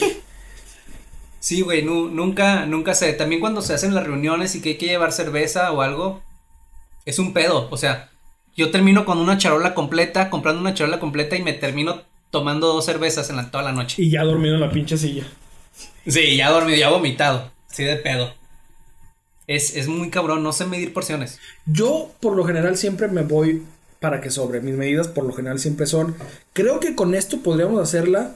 [1.39, 3.13] Sí, güey, nu- nunca, nunca sé.
[3.13, 6.21] También cuando se hacen las reuniones y que hay que llevar cerveza o algo,
[7.05, 7.67] es un pedo.
[7.71, 8.09] O sea,
[8.55, 12.85] yo termino con una charola completa, comprando una charola completa y me termino tomando dos
[12.85, 14.01] cervezas en la, toda la noche.
[14.01, 15.23] Y ya dormido en la pinche silla.
[16.05, 17.51] Sí, ya dormido, ya vomitado.
[17.67, 18.33] Sí, de pedo.
[19.47, 21.39] Es, es muy cabrón, no sé medir porciones.
[21.65, 23.63] Yo, por lo general, siempre me voy
[23.99, 24.61] para que sobre.
[24.61, 26.15] Mis medidas, por lo general, siempre son.
[26.53, 28.35] Creo que con esto podríamos hacerla.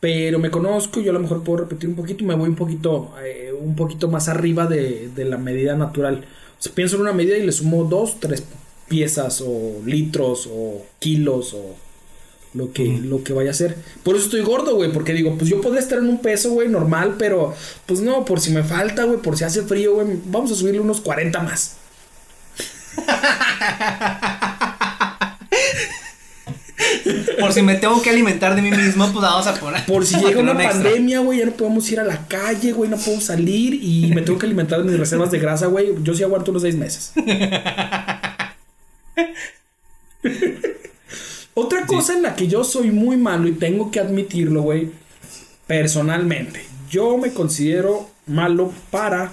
[0.00, 3.14] Pero me conozco, yo a lo mejor puedo repetir un poquito, me voy un poquito,
[3.24, 6.26] eh, un poquito más arriba de, de la medida natural.
[6.58, 8.44] O sea, pienso en una medida y le sumo dos, tres
[8.86, 11.74] piezas o litros o kilos o
[12.54, 13.76] lo que, lo que vaya a ser.
[14.02, 16.68] Por eso estoy gordo, güey, porque digo, pues yo podría estar en un peso, güey,
[16.68, 17.54] normal, pero
[17.86, 20.80] pues no, por si me falta, güey, por si hace frío, güey, vamos a subirle
[20.80, 21.76] unos 40 más.
[27.38, 29.84] Por si me tengo que alimentar de mí mismo, pues vamos a poner.
[29.84, 32.96] Por si llega una pandemia, güey, ya no podemos ir a la calle, güey, no
[32.96, 35.92] puedo salir y me tengo que alimentar de mis reservas de grasa, güey.
[36.02, 37.12] Yo sí aguanto unos seis meses.
[41.86, 44.90] Cosa en la que yo soy muy malo y tengo que admitirlo, güey,
[45.66, 49.32] personalmente, yo me considero malo para...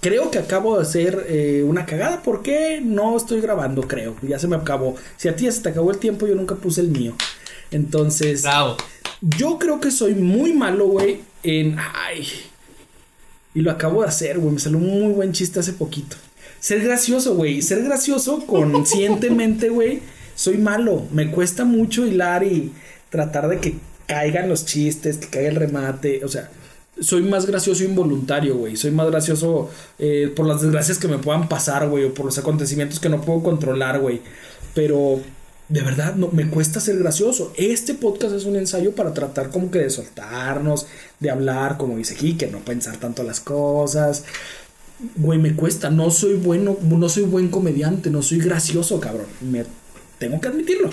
[0.00, 4.16] Creo que acabo de hacer eh, una cagada porque no estoy grabando, creo.
[4.22, 4.94] Ya se me acabó.
[5.18, 7.14] Si a ti ya se te acabó el tiempo, yo nunca puse el mío.
[7.70, 8.42] Entonces...
[8.42, 8.78] Bravo.
[9.20, 11.76] Yo creo que soy muy malo, güey, en...
[11.78, 12.26] Ay.
[13.54, 14.54] Y lo acabo de hacer, güey.
[14.54, 16.16] Me salió un muy buen chiste hace poquito.
[16.60, 17.60] Ser gracioso, güey.
[17.60, 20.00] Ser gracioso conscientemente, güey.
[20.40, 21.06] Soy malo.
[21.12, 22.72] Me cuesta mucho hilar y
[23.10, 23.74] tratar de que
[24.06, 26.24] caigan los chistes, que caiga el remate.
[26.24, 26.50] O sea,
[26.98, 28.74] soy más gracioso involuntario, güey.
[28.74, 32.04] Soy más gracioso eh, por las desgracias que me puedan pasar, güey.
[32.04, 34.22] O por los acontecimientos que no puedo controlar, güey.
[34.74, 35.20] Pero
[35.68, 37.52] de verdad, no, me cuesta ser gracioso.
[37.58, 40.86] Este podcast es un ensayo para tratar como que de soltarnos,
[41.18, 44.24] de hablar, como dice aquí, que no pensar tanto las cosas.
[45.16, 49.26] Güey, me cuesta, no soy bueno, no soy buen comediante, no soy gracioso, cabrón.
[49.42, 49.66] Me
[50.20, 50.90] tengo que admitirlo.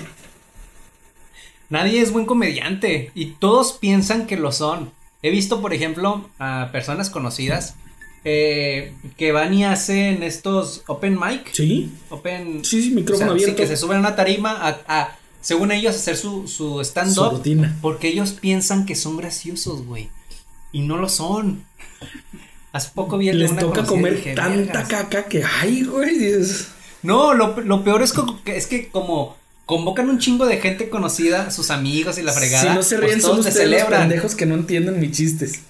[1.70, 4.92] Nadie es buen comediante y todos piensan que lo son.
[5.22, 7.76] He visto, por ejemplo, a personas conocidas
[8.24, 11.52] eh, que van y hacen estos open mic.
[11.54, 11.92] ¿Sí?
[12.10, 12.64] Open.
[12.64, 13.56] Sí, sí, micrófono sí, abierto.
[13.58, 17.32] que se suben a una tarima a, a, según ellos, hacer su, su Su stand-up.
[17.32, 17.78] rutina.
[17.82, 20.10] Porque ellos piensan que son graciosos, güey.
[20.72, 21.66] Y no lo son.
[22.72, 26.18] Hace poco vi Les una toca comer dije, tanta caca que, ay, güey.
[26.18, 26.70] dices,
[27.04, 31.52] No, lo, lo peor es, que, es que como convocan un chingo de gente conocida,
[31.52, 32.64] sus amigos y la fregada.
[32.64, 34.08] Si no se pues ríen, todos son ustedes los celebran.
[34.08, 35.62] pendejos que no entienden mis chistes.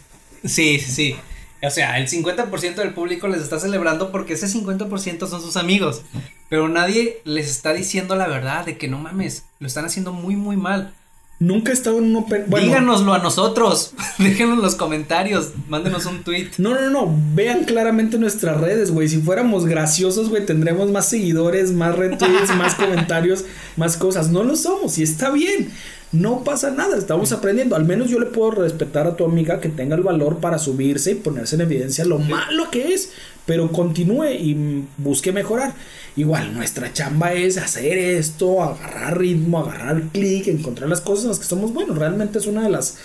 [0.46, 1.16] Sí, sí, sí.
[1.64, 6.04] O sea, el 50% del público les está celebrando porque ese 50% son sus amigos.
[6.50, 10.36] Pero nadie les está diciendo la verdad de que no mames, lo están haciendo muy,
[10.36, 10.94] muy mal.
[11.40, 12.46] Nunca he estado en un open.
[12.48, 13.94] Bueno, Díganoslo a nosotros.
[14.18, 15.52] Déjenos en los comentarios.
[15.70, 16.50] Mándenos un tweet.
[16.58, 17.16] No, no, no.
[17.36, 19.08] Vean claramente nuestras redes, güey.
[19.08, 23.46] Si fuéramos graciosos, güey, tendremos más seguidores, más retweets, más comentarios,
[23.76, 24.30] más cosas.
[24.30, 25.72] No lo somos y está bien.
[26.12, 27.76] No pasa nada, estamos aprendiendo.
[27.76, 31.12] Al menos yo le puedo respetar a tu amiga que tenga el valor para subirse
[31.12, 33.12] y ponerse en evidencia lo malo que es,
[33.46, 35.74] pero continúe y busque mejorar.
[36.16, 41.40] Igual, nuestra chamba es hacer esto, agarrar ritmo, agarrar clic, encontrar las cosas en las
[41.40, 41.98] que somos buenos.
[41.98, 42.98] Realmente es una de las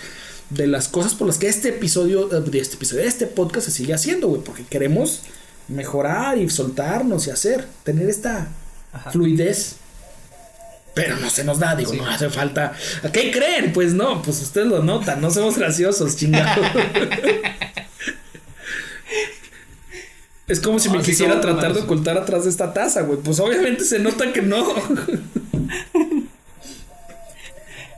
[0.49, 3.71] de las cosas por las que este episodio, eh, de este episodio, este podcast se
[3.71, 5.23] sigue haciendo, güey, porque queremos
[5.67, 8.47] mejorar y soltarnos y hacer, tener esta
[9.11, 9.77] fluidez.
[10.93, 11.97] Pero no se nos da, digo, Sí.
[11.97, 12.73] no hace falta.
[13.03, 13.73] ¿A qué creen?
[13.73, 16.65] Pues no, pues ustedes lo notan, no somos graciosos, chingados.
[20.47, 23.19] es como si No, me quisiera tratar de ocultar atrás de esta taza, güey.
[23.19, 24.65] Pues obviamente se nota que no.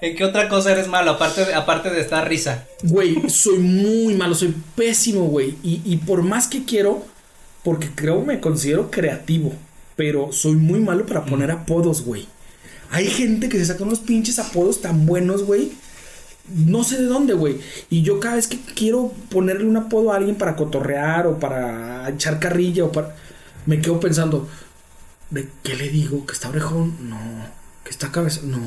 [0.02, 1.12] ¿En qué otra cosa eres malo?
[1.12, 2.66] Aparte de, aparte de esta risa.
[2.84, 5.56] Güey, soy muy malo, soy pésimo, güey.
[5.64, 7.06] Y, y por más que quiero,
[7.64, 9.54] porque creo me considero creativo,
[9.96, 12.28] pero soy muy malo para poner apodos, güey.
[12.92, 15.72] Hay gente que se saca unos pinches apodos tan buenos, güey.
[16.54, 17.60] No sé de dónde, güey.
[17.90, 22.10] Y yo cada vez que quiero ponerle un apodo a alguien para cotorrear o para
[22.10, 23.16] echar carrilla o para...
[23.66, 24.48] Me quedo pensando,
[25.32, 26.26] ¿de qué le digo?
[26.26, 27.10] ¿Que está orejón?
[27.10, 27.20] No.
[27.84, 28.42] ¿Que está cabeza?
[28.44, 28.60] No.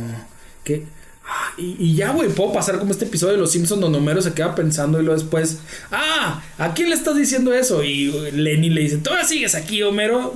[0.64, 0.86] ¿Que...
[1.30, 4.22] Ay, y, y ya, güey, puedo pasar como este episodio de Los Simpsons donde Homero
[4.22, 5.58] se queda pensando y luego después,
[5.92, 7.84] ah, ¿a quién le estás diciendo eso?
[7.84, 10.34] Y Lenny le dice, ¿todavía sigues aquí, Homero?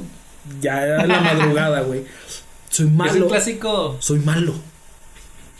[0.60, 2.04] Ya era la madrugada, güey.
[2.72, 3.24] Soy Es malo.
[3.24, 3.96] un clásico.
[4.00, 4.54] Soy malo.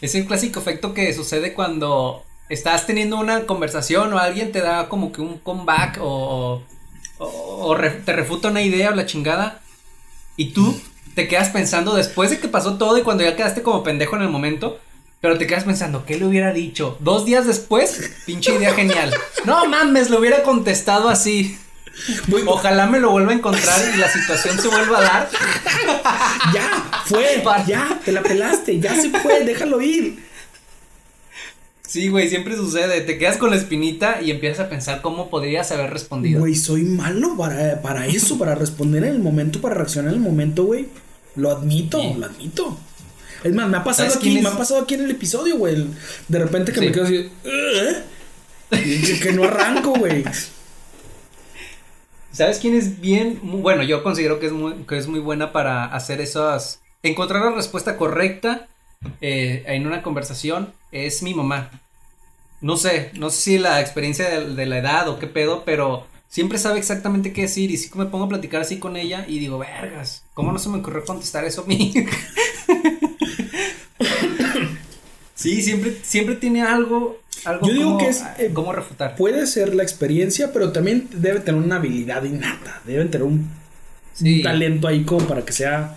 [0.01, 4.89] Es el clásico efecto que sucede cuando estás teniendo una conversación o alguien te da
[4.89, 6.63] como que un comeback o,
[7.19, 9.61] o, o re- te refuta una idea o la chingada
[10.37, 10.79] y tú
[11.15, 14.23] te quedas pensando después de que pasó todo y cuando ya quedaste como pendejo en
[14.23, 14.81] el momento,
[15.21, 16.97] pero te quedas pensando, ¿qué le hubiera dicho?
[17.01, 19.15] Dos días después, pinche idea genial.
[19.45, 21.57] No mames, le hubiera contestado así.
[22.47, 25.31] Ojalá me lo vuelva a encontrar y la situación se vuelva a dar.
[26.55, 27.65] ya, fue, Para.
[27.67, 30.19] ya, te la pelaste, ya se fue, déjalo ir.
[31.87, 33.03] Sí, güey, siempre sucede.
[33.03, 36.41] Te quedas con la espinita y empiezas a pensar cómo podrías haber respondido.
[36.41, 40.25] Güey, soy malo para, para eso, para responder en el momento, para reaccionar en el
[40.25, 40.89] momento, güey.
[41.37, 42.15] Lo admito, Sí.
[42.19, 42.79] lo admito.
[43.45, 45.87] Es más, me ha pasado ¿Sabes aquí, me ha pasado aquí en el episodio, güey.
[46.29, 46.87] De repente que Sí.
[46.87, 48.03] me quedo así, "¿Eh?".
[49.21, 50.25] Que no arranco, güey.
[52.33, 53.41] ¿Sabes quién es bien?
[53.43, 56.81] Bueno, yo considero que es muy, que es muy buena para hacer esas.
[57.03, 58.69] Encontrar la respuesta correcta
[59.21, 61.71] eh, en una conversación es mi mamá.
[62.63, 66.57] No sé, no sé si la experiencia de, la edad o qué pedo, pero siempre
[66.57, 67.71] sabe exactamente qué decir.
[67.71, 70.71] Y que me pongo a platicar así con ella y digo, vergas, ¿cómo no se
[70.71, 71.93] me ocurrió contestar eso a mí?
[75.35, 77.19] sí, siempre, siempre tiene algo.
[77.45, 79.17] Algo Yo digo como, que es, eh, cómo refutar.
[79.17, 82.81] Puede ser la experiencia, pero también debe tener una habilidad innata.
[82.85, 83.51] Deben tener un,
[84.15, 84.37] Sí.
[84.39, 85.97] un talento ahí como para que sea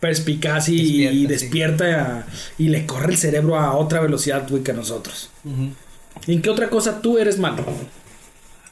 [0.00, 1.26] perspicaz y Despierta, y sí.
[1.26, 1.84] despierta
[2.18, 2.26] a-
[2.58, 5.30] y le corre el cerebro a otra velocidad, güey, que a nosotros.
[5.44, 5.70] Ujú.
[6.26, 7.64] ¿En qué otra cosa tú eres malo?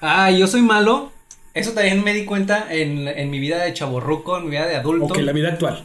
[0.00, 1.12] Ah, yo soy malo.
[1.52, 4.76] Eso también me di cuenta en, en mi vida de chaborruco, en mi vida de
[4.76, 5.06] adulto.
[5.06, 5.82] Ok, la vida actual.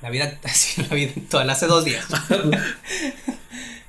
[0.00, 2.06] La vida, sí, la vida actual, hace dos días.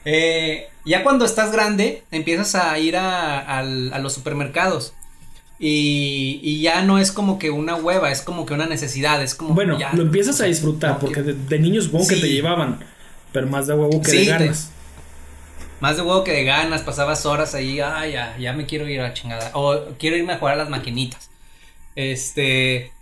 [0.10, 3.62] Eh, ya cuando estás grande, empiezas a ir a,
[4.00, 4.94] los supermercados.
[5.60, 9.22] Y, y ya no es como que una hueva, es como que una necesidad.
[9.22, 12.16] Es como Bueno, ya, lo empiezas a disfrutar porque que- de, de niños supongo que
[12.18, 12.80] te llevaban,
[13.34, 14.70] pero más de huevo que Sí, de te- ganas.
[15.82, 19.02] Más de huevo que de ganas, pasabas horas ahí, ah, ya, ya me quiero ir
[19.02, 19.52] a chingada.
[19.56, 21.30] O quiero irme a jugar a las maquinitas.
[21.96, 22.94] Este.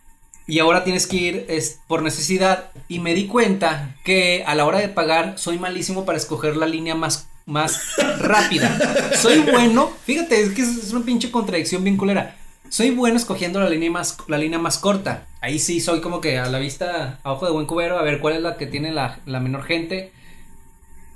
[0.48, 2.72] Y ahora tienes que ir es, por necesidad.
[2.88, 6.68] Y me di cuenta que a la hora de pagar soy malísimo para escoger la
[6.68, 7.82] línea más, más
[8.20, 8.78] rápida.
[9.16, 12.38] Soy bueno, fíjate, es que es, una pinche contradicción bien culera.
[12.70, 15.28] Soy bueno escogiendo la línea más, la línea más corta.
[15.42, 18.20] Ahí sí soy como que a la vista, a ojo de buen cubero, a ver
[18.20, 20.12] cuál es la que tiene la, la menor gente.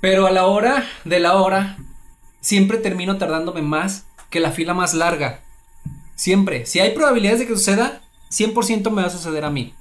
[0.00, 1.76] Pero a la hora de la hora,
[2.40, 5.40] siempre termino tardándome más que la fila más larga.
[6.14, 6.66] Siempre.
[6.66, 7.99] Si hay probabilidades de que suceda,
[8.30, 9.74] 100% me va a suceder a mí.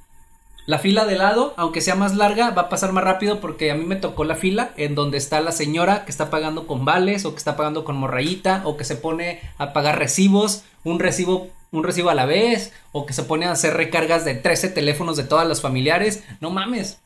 [0.66, 3.76] La fila de lado, aunque sea más larga, va a pasar más rápido porque a
[3.76, 7.26] mí me tocó la fila en donde está la señora que está pagando con vales
[7.26, 11.48] o que está pagando con morrayita o que se pone a pagar recibos, un recibo
[11.72, 15.18] un recibo a la vez o que se pone a hacer recargas de 13 teléfonos
[15.18, 16.24] de todas los familiares.
[16.42, 16.98] No mames.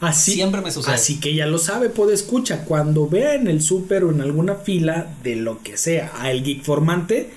[0.00, 0.94] Así, Siempre me sucede.
[0.94, 2.64] Así que ya lo sabe, puede escucha.
[2.64, 6.42] Cuando vea en el súper o en alguna fila de lo que sea a el
[6.42, 7.30] geek formante,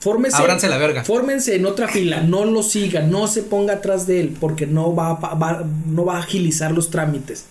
[0.00, 0.36] fórmese.
[0.36, 1.04] Ábranse la verga.
[1.04, 4.94] Fórmense en otra fila, no lo siga, no se ponga atrás de él, porque no
[4.94, 7.44] va, a va- no va a agilizar los trámites.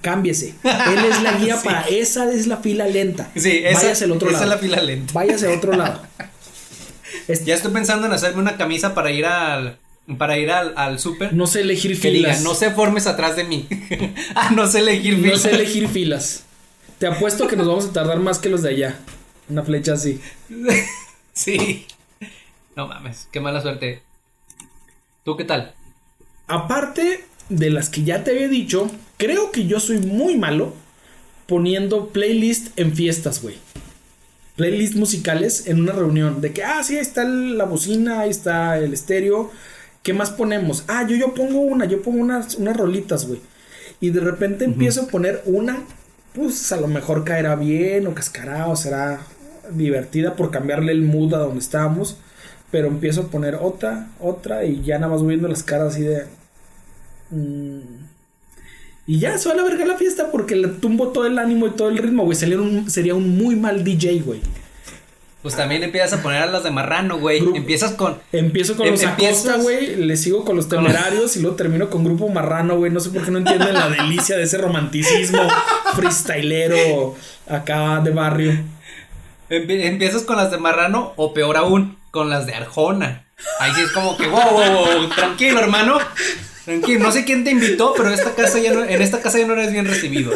[0.00, 0.54] Cámbiese.
[0.64, 1.64] Él es la guía Sí.
[1.64, 1.82] para.
[1.82, 3.30] Esa es la fila lenta.
[3.36, 4.44] Sí, esa, Váyase al otro esa lado.
[4.54, 5.12] es la fila lenta.
[5.12, 6.02] Váyase a otro lado.
[7.44, 9.76] Ya estoy pensando en hacerme una camisa para ir al
[10.18, 11.32] para ir al, al súper.
[11.34, 12.42] no sé elegir que diga, filas.
[12.42, 13.68] no se formes atrás de mí.
[14.34, 15.40] ah, no sé elegir No filas.
[15.42, 16.42] sé elegir filas.
[16.98, 18.96] Te apuesto que nos vamos a tardar más que los de allá.
[19.48, 20.20] Una flecha así.
[21.32, 21.86] Sí.
[22.76, 24.02] No mames, qué mala suerte.
[25.24, 25.74] ¿Tú qué tal?
[26.46, 30.74] Aparte de las que ya te había dicho, creo que yo soy muy malo
[31.46, 33.56] poniendo playlist en fiestas, güey.
[34.56, 36.40] Playlist musicales en una reunión.
[36.40, 39.50] De que, ah, sí, ahí está la bocina, ahí está el estéreo.
[40.02, 40.84] ¿Qué más ponemos?
[40.88, 43.40] Ah, yo, yo pongo una, yo pongo unas, unas rolitas, güey.
[44.00, 45.84] Y de repente empiezo a poner una,
[46.34, 49.20] pues a lo mejor caerá bien o cascará o será
[49.70, 52.16] divertida por cambiarle el mood a donde estábamos.
[52.70, 56.24] Pero empiezo a poner otra, otra y ya nada más viendo las caras así de...
[57.30, 57.80] mm,
[59.06, 61.66] y ya, se va a la verga la fiesta porque le tumbo todo el ánimo
[61.66, 62.36] y todo el ritmo, güey.
[62.36, 64.40] Sería un, sería un muy mal DJ, güey.
[65.42, 67.40] Pues también empiezas a poner a las de marrano, güey.
[67.40, 68.16] Grupo- Empiezas con.
[68.30, 69.96] Empiezo con Em- los empiezas- Acosta, güey.
[69.96, 72.92] Le sigo con los temerarios y luego termino con Grupo Marrano, güey.
[72.92, 75.40] No sé por qué no entienden la delicia de ese romanticismo
[75.96, 77.16] freestylero
[77.48, 78.52] acá de barrio.
[79.52, 83.26] Empie- empiezas con las de marrano o peor aún, con las de Arjona.
[83.60, 85.98] Ahí sí es como que, wow, wow, wow, tranquilo, hermano.
[86.64, 89.46] Tranquilo, no sé quién te invitó, pero esta casa ya no, en esta casa ya
[89.46, 90.32] no eres bien recibido.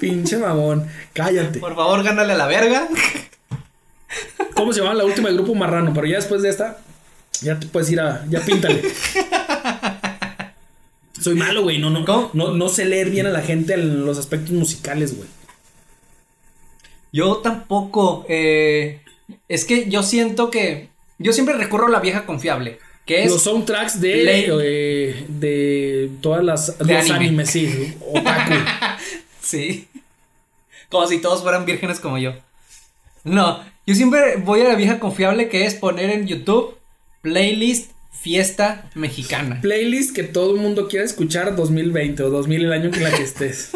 [0.00, 0.88] Pinche mamón.
[1.12, 1.58] Cállate.
[1.58, 2.88] Por favor, gánale a la verga.
[4.54, 5.92] ¿Cómo se llama la última del grupo marrano?
[5.92, 6.78] Pero ya después de esta,
[7.42, 8.24] ya te puedes ir a.
[8.30, 8.82] Ya píntale.
[11.20, 11.78] Soy malo, güey.
[11.78, 12.30] No, no, ¿Cómo?
[12.34, 15.28] no, no sé leer bien a la gente en los aspectos musicales, güey.
[17.14, 18.26] Yo tampoco.
[18.28, 19.00] eh,
[19.48, 20.88] es que yo siento que.
[21.18, 22.80] Yo siempre recurro a la vieja confiable.
[23.06, 23.30] Que es.
[23.30, 24.46] Los soundtracks de.
[24.62, 26.76] Eh, de todas las.
[26.78, 27.16] De los anime.
[27.16, 27.94] animes, sí.
[28.00, 28.54] Otaku.
[29.40, 29.86] Sí.
[30.88, 32.32] Como si todos fueran vírgenes como yo.
[33.24, 36.76] No, yo siempre voy a la vieja confiable que es poner en YouTube
[37.20, 39.60] playlist fiesta mexicana.
[39.60, 43.22] Playlist que todo el mundo quiera escuchar 2020 o 2000 el año en la que
[43.30, 43.70] estés.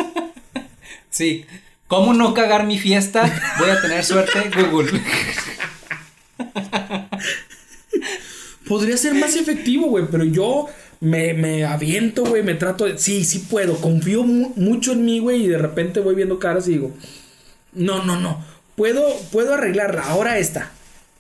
[1.11, 1.45] Sí.
[1.89, 3.23] ¿Cómo no cagar mi fiesta?
[3.59, 5.01] Voy a tener suerte, Google.
[8.69, 10.67] Podría ser más efectivo, güey, pero yo
[11.01, 12.99] me, me aviento, güey, me trato de...
[12.99, 16.69] Sí, sí puedo, confío mu- mucho en mí, güey, y de repente voy viendo caras
[16.69, 16.93] y digo,
[17.73, 18.45] no, no, no,
[18.77, 20.71] puedo, puedo arreglarla, ahora esta.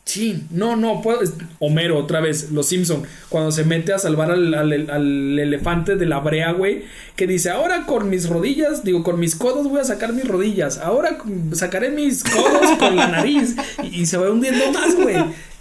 [0.09, 1.20] Sí, no, no, puedo...
[1.59, 6.18] Homero, otra vez, los Simpson, cuando se mete a salvar al, al- elefante de la
[6.20, 6.84] brea, güey,
[7.14, 10.78] que dice, ahora con mis rodillas, digo, con mis codos voy a sacar mis rodillas,
[10.78, 11.18] ahora
[11.52, 15.16] sacaré mis codos con la nariz, y, y se va hundiendo más, güey.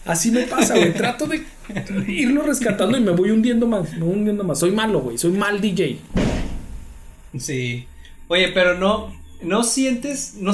[0.05, 0.93] Así me pasa, güey.
[0.93, 1.43] Trato de
[2.07, 4.59] irlo rescatando y me voy hundiendo más, me voy hundiendo más.
[4.59, 5.17] Soy malo, güey.
[5.17, 5.99] Soy mal DJ.
[7.37, 7.85] Sí.
[8.29, 10.53] Oye, pero no, no sientes, no,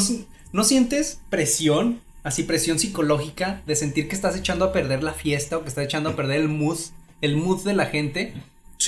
[0.52, 5.58] no sientes presión, así presión psicológica de sentir que estás echando a perder la fiesta
[5.58, 6.80] o que estás echando a perder el mood,
[7.22, 8.34] el mood de la gente.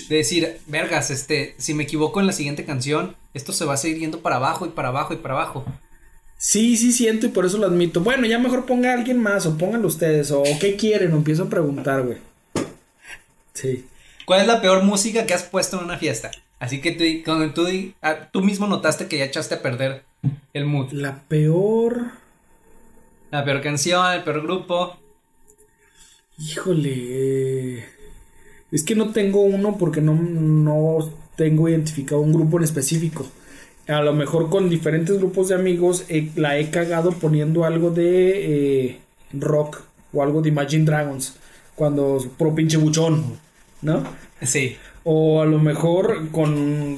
[0.09, 3.77] De decir, vergas, este, si me equivoco en la siguiente canción, esto se va a
[3.77, 5.65] seguir yendo para abajo y para abajo y para abajo.
[6.38, 8.01] Sí, sí siento y por eso lo admito.
[8.01, 11.43] Bueno, ya mejor ponga a alguien más o pónganlo ustedes o qué quieren o empiezo
[11.43, 12.17] a preguntar, güey.
[13.53, 13.86] Sí.
[14.25, 16.31] ¿Cuál es la peor música que has puesto en una fiesta?
[16.59, 17.67] Así que tú, cuando tú,
[18.01, 20.03] ah, tú mismo notaste que ya echaste a perder
[20.53, 20.91] el mood.
[20.91, 22.24] La peor...
[23.36, 24.95] La peor canción, el peor grupo.
[26.39, 26.93] Híjole.
[27.79, 27.86] eh,
[28.71, 33.27] Es que no tengo uno porque no, no tengo identificado un grupo en específico.
[33.89, 38.86] A lo mejor con diferentes grupos de amigos eh, la he cagado poniendo algo de
[38.86, 38.99] eh,
[39.33, 39.81] rock
[40.13, 41.36] o algo de Imagine Dragons.
[41.75, 43.38] Cuando pro pinche buchón,
[43.81, 44.01] ¿no?
[44.43, 44.77] Sí.
[45.03, 46.97] O a lo mejor con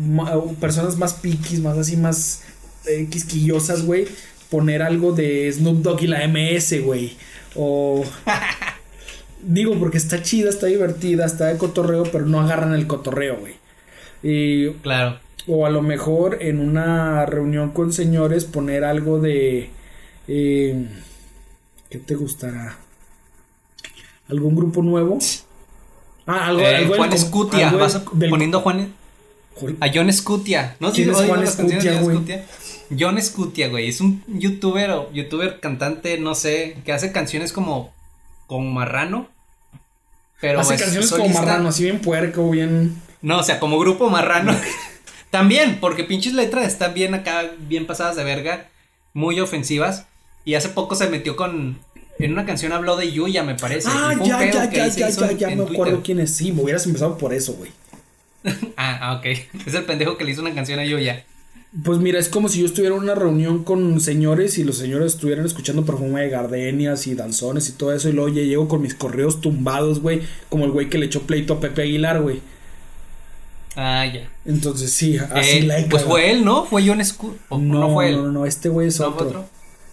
[0.00, 2.42] ma- personas más piquis, más así, más
[2.86, 4.08] eh, quisquillosas, güey.
[4.50, 7.16] Poner algo de Snoop Dogg y la MS, güey.
[7.54, 8.04] O.
[9.42, 13.54] Digo, porque está chida, está divertida, está de cotorreo, pero no agarran el cotorreo, güey.
[14.22, 15.18] Y Claro.
[15.46, 19.70] o a lo mejor en una reunión con señores poner algo de...
[20.26, 20.88] eh,
[21.90, 22.76] ¿Qué te gustará?
[24.28, 25.18] ¿Algún grupo nuevo?
[26.28, 28.92] Ah, algo, Eh, algo del Juan Escutia, algo vas del- poniendo Juan,
[29.78, 30.74] a John Scutia.
[30.80, 30.90] ¿No?
[30.90, 32.40] ¿Quién es oigo Juan las canciones de Scutia, John güey?
[32.98, 33.88] John Scutia, güey.
[33.88, 37.92] Es un youtuber o youtuber cantante, no sé, que hace canciones como,
[38.46, 39.28] como marrano.
[40.40, 41.42] Pero Hace es canciones como solista.
[41.42, 43.00] marrano, así bien puerco, bien...
[43.22, 44.54] No, o sea, como grupo marrano.
[45.30, 48.68] También, porque pinches letras están bien acá, bien pasadas de verga,
[49.14, 50.06] muy ofensivas.
[50.44, 51.78] Y hace poco se metió con.
[52.18, 53.88] En una canción habló de Yuya, me parece.
[53.90, 55.82] Ah, ya, ya, ya, ya, ya, ya en me Twitter.
[55.82, 56.36] acuerdo quién es.
[56.36, 57.72] Sí, me hubieras empezado por eso, güey.
[58.76, 59.26] Ah, ok.
[59.66, 61.24] Es el pendejo que le hizo una canción a Yuya.
[61.84, 65.12] Pues mira, es como si yo estuviera en una reunión con señores y los señores
[65.14, 68.08] estuvieran escuchando perfume de gardenias y danzones y todo eso.
[68.08, 70.22] Y luego ya llego con mis correos tumbados, güey.
[70.48, 72.40] Como el güey que le echó pleito a Pepe Aguilar, güey.
[73.74, 74.26] Ah, ya.
[74.46, 76.64] Entonces sí, así Eh, la he pues fue él, ¿no?
[76.64, 78.16] Fue John Scu o No, no, fue él.
[78.16, 79.44] no, no, no, este güey es ¿No otro, otro?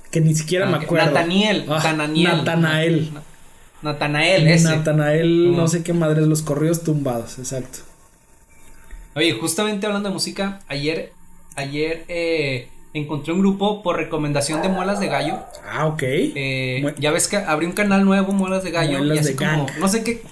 [0.09, 0.83] Que ni siquiera Ah, me ok.
[0.83, 1.05] acuerdo.
[1.07, 2.23] Nataniel, Ah, Nataniel.
[2.37, 3.13] Natanael.
[3.13, 3.23] Na-
[3.81, 4.63] Natanael, ese.
[4.69, 7.79] Natanael, no sé qué madres, los correos tumbados, exacto.
[9.15, 11.11] Oye, justamente hablando de música, ayer,
[11.55, 15.39] ayer eh, encontré un grupo por recomendación de Muelas de Gallo.
[15.67, 16.03] Ah, ok.
[16.03, 18.97] Eh, ya ves que abrí un canal nuevo, Muelas de Gallo.
[18.99, 19.79] Muelas y así de como, Gang.
[19.79, 20.23] no sé qué,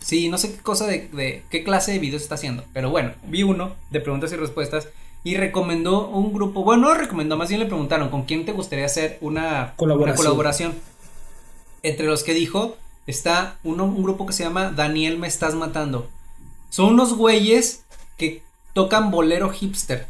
[0.00, 2.64] sí, no sé qué cosa de, de qué clase de videos está haciendo.
[2.72, 4.88] Pero bueno, vi uno de preguntas y respuestas
[5.24, 6.62] y recomendó un grupo.
[6.62, 10.08] Bueno, no recomendó, más bien le preguntaron con quién te gustaría hacer una Colaboración.
[10.08, 10.74] Una colaboración.
[11.82, 16.08] Entre los que dijo está uno, un grupo que se llama Daniel Me Estás Matando.
[16.70, 17.84] Son unos güeyes
[18.16, 20.06] que tocan bolero hipster.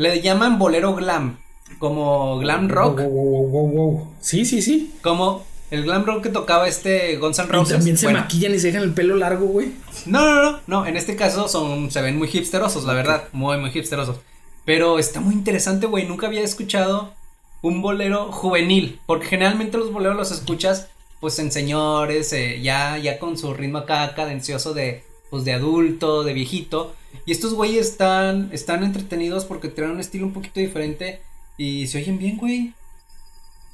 [0.00, 1.36] Le llaman bolero glam.
[1.78, 3.00] Como glam rock.
[3.00, 4.14] Wow, wow, wow, wow, wow.
[4.18, 4.94] Sí, sí, sí.
[5.02, 7.76] Como el glam rock que tocaba este Guns N' Y Roses.
[7.76, 9.72] también se Bueno, maquillan y se dejan el pelo largo, güey.
[10.06, 13.58] no, no, no, no, en este caso son, se ven muy hipsterosos, la verdad, muy,
[13.58, 14.16] muy hipsterosos.
[14.64, 17.12] Pero está muy interesante, güey, nunca había escuchado
[17.60, 20.88] un bolero juvenil, porque generalmente los boleros los escuchas,
[21.20, 26.24] pues en señores, eh, ya, ya con su ritmo acá cadencioso de, pues de adulto,
[26.24, 26.94] de viejito.
[27.26, 31.20] Y estos güeyes están, están entretenidos porque tienen un estilo un poquito diferente
[31.58, 32.72] y se oyen bien, güey.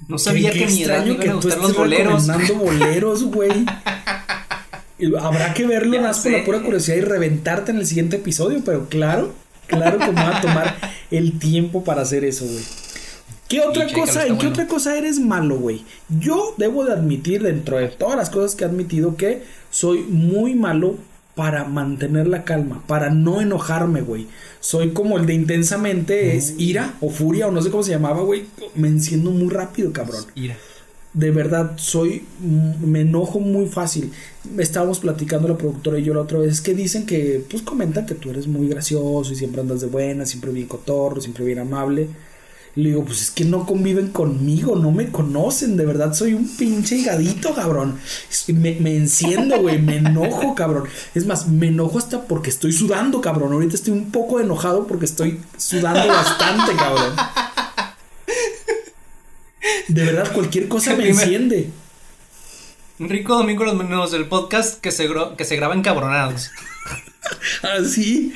[0.09, 2.27] No sabía Qué- que mi edad iban que a tú gustar los boleros.
[2.59, 3.65] boleros, güey.
[5.21, 8.63] Habrá que verlo Ya más por la pura curiosidad y reventarte en el siguiente episodio,
[8.65, 9.35] pero claro,
[9.67, 10.77] claro que me va a tomar
[11.11, 12.65] el tiempo para hacer eso, güey.
[13.49, 15.85] ¿Qué otra cosa, en qué otra cosa eres malo, güey?
[16.09, 20.55] Yo debo de admitir dentro de todas las cosas que he admitido que soy muy
[20.55, 20.97] malo
[21.37, 24.27] para mantener la calma, para no enojarme, güey.
[24.59, 28.23] Soy como el de intensamente, es ira o furia o no sé cómo se llamaba,
[28.23, 28.47] güey.
[28.75, 30.57] Me enciendo muy rápido, cabrón Mira.
[31.13, 34.13] de verdad soy mm, me enojo muy fácil
[34.59, 38.15] estábamos platicando la productora y yo la otra vez que dicen que pues comentan que
[38.15, 42.09] tú eres muy gracioso y siempre andas de buena siempre bien cotorro siempre bien amable
[42.77, 46.47] le digo pues es que no conviven conmigo no me conocen de verdad soy un
[46.57, 47.99] pinche higadito cabrón
[48.49, 50.89] me, me enciendo güey me enojo cabrón.
[51.15, 53.53] Es más me enojo hasta porque estoy sudando cabrón.
[53.53, 57.17] Ahorita estoy un poco enojado porque estoy sudando bastante cabrón.
[59.89, 61.71] De verdad cualquier cosa me enciende.
[62.99, 66.51] Rico domingo los menudos del podcast que se, que se graba encabronados.
[67.63, 68.33] Así.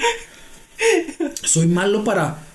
[1.42, 2.49] Soy malo para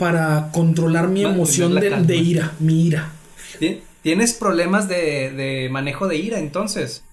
[0.00, 3.12] para controlar mi emoción de, ira, mi ira.
[3.60, 7.04] Ti- ¿Tienes problemas de, de manejo de ira entonces?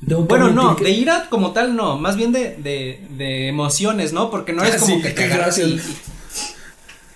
[0.00, 4.30] Bueno, no, de ira como tal no, más bien de, de, de emociones, ¿no?
[4.30, 5.78] Porque no es Ah, como sí, que te agarres y...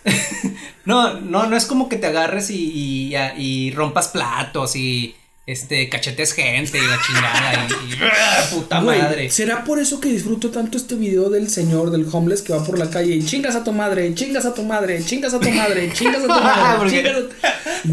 [0.85, 5.15] no, no, no es como que te agarres y, y, y rompas platos y
[5.47, 9.31] este cachetes gente y la chingada y, y- ¡ah, puta Güey, madre.
[9.31, 12.79] ¿Será por eso que disfruto tanto este video del señor del homeless que va por
[12.79, 15.93] la calle y chingas a tu madre, chingas a tu madre, chingas a tu madre,
[15.93, 17.29] chingas a tu madre, chingas a tu...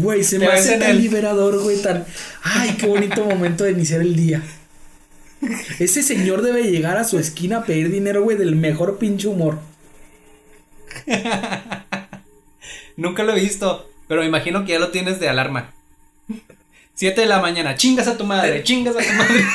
[0.00, 2.06] Güey, se me hace tan el- liberador, güey, tan...
[2.42, 4.42] Ay, qué bonito momento de iniciar el día.
[5.78, 9.58] Ese señor debe llegar a su esquina a pedir dinero, güey, del mejor pinche humor.
[12.96, 15.74] Nunca lo he visto, pero me imagino que ya lo tienes de alarma.
[16.94, 19.44] 7 de la mañana, chingas a tu madre, chingas a tu madre.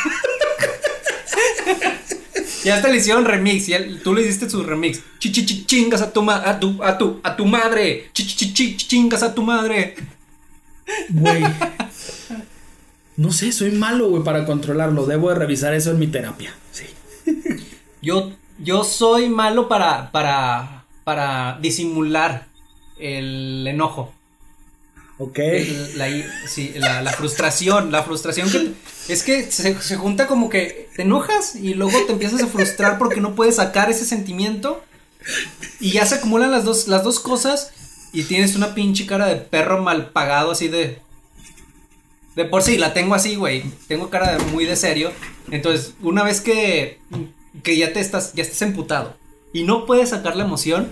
[2.63, 5.01] ya hasta le hicieron remix, ya, tú le hiciste su remix.
[5.19, 8.09] Chi, chi, chi, chingas a tu, ma- a tu a tu a tu madre.
[8.13, 9.95] Chi, chi, chi, chi, chingas a tu madre.
[11.09, 11.43] Güey.
[13.17, 15.05] No sé, soy malo, güey, para controlarlo.
[15.05, 16.53] Debo de revisar eso en mi terapia.
[16.71, 16.85] Sí.
[18.01, 22.47] Yo yo soy malo para para para disimular
[22.99, 24.13] el enojo.
[25.19, 25.39] Ok.
[25.95, 28.73] La, frustración, la frustración que
[29.07, 33.19] es que se, junta como que te enojas y luego te empiezas a frustrar porque
[33.19, 34.83] no puedes sacar ese sentimiento
[35.79, 37.71] y ya se acumulan las dos, las dos cosas
[38.13, 41.01] y tienes una pinche cara de perro mal pagado así de...
[42.35, 43.63] De por sí, la tengo así, güey.
[43.87, 45.11] Tengo cara muy de serio.
[45.49, 46.99] Entonces, una vez que,
[47.63, 49.17] que ya te estás, ya estás emputado
[49.53, 50.91] y no puedes sacar la emoción,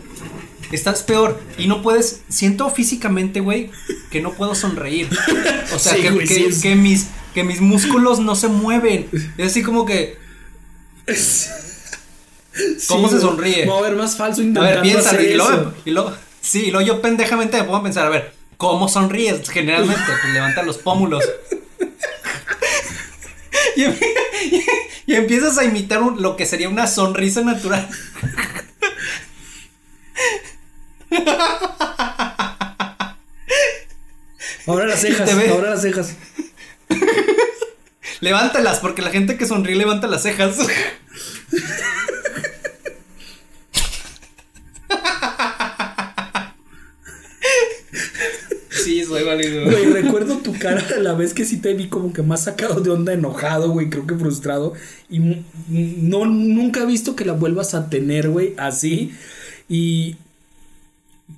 [0.71, 1.41] estás peor.
[1.57, 3.71] Y no puedes, siento físicamente, güey,
[4.11, 5.09] que no puedo sonreír.
[5.73, 8.47] O sea, Sí, que, güey, que- sí es- que mis, que mis músculos no se
[8.47, 9.09] mueven.
[9.37, 10.17] Es así como que,
[12.87, 13.65] ¿Cómo se sonríe?
[13.65, 15.73] Va a ver más falso a intentando ver, piensa, hacer y luego, eso.
[15.85, 19.49] y luego- sí, y luego yo pendejamente me pongo a pensar, a ver, ¿cómo sonríes?
[19.49, 21.23] Generalmente, pues levanta los pómulos.
[23.77, 23.95] Y, em-
[25.05, 27.89] y empiezas a imitar un- lo que sería una sonrisa natural.
[34.67, 36.15] Ahora las cejas, ahora las cejas.
[38.19, 40.57] Levántalas, porque la gente que sonríe levanta las cejas.
[48.83, 49.65] Sí, soy válido.
[49.65, 52.91] Güey, recuerdo tu cara la vez que sí te vi como que más sacado de
[52.91, 54.73] onda, enojado, güey, creo que frustrado.
[55.09, 59.11] Y no, nunca he visto que la vuelvas a tener, güey, así.
[59.67, 60.17] Y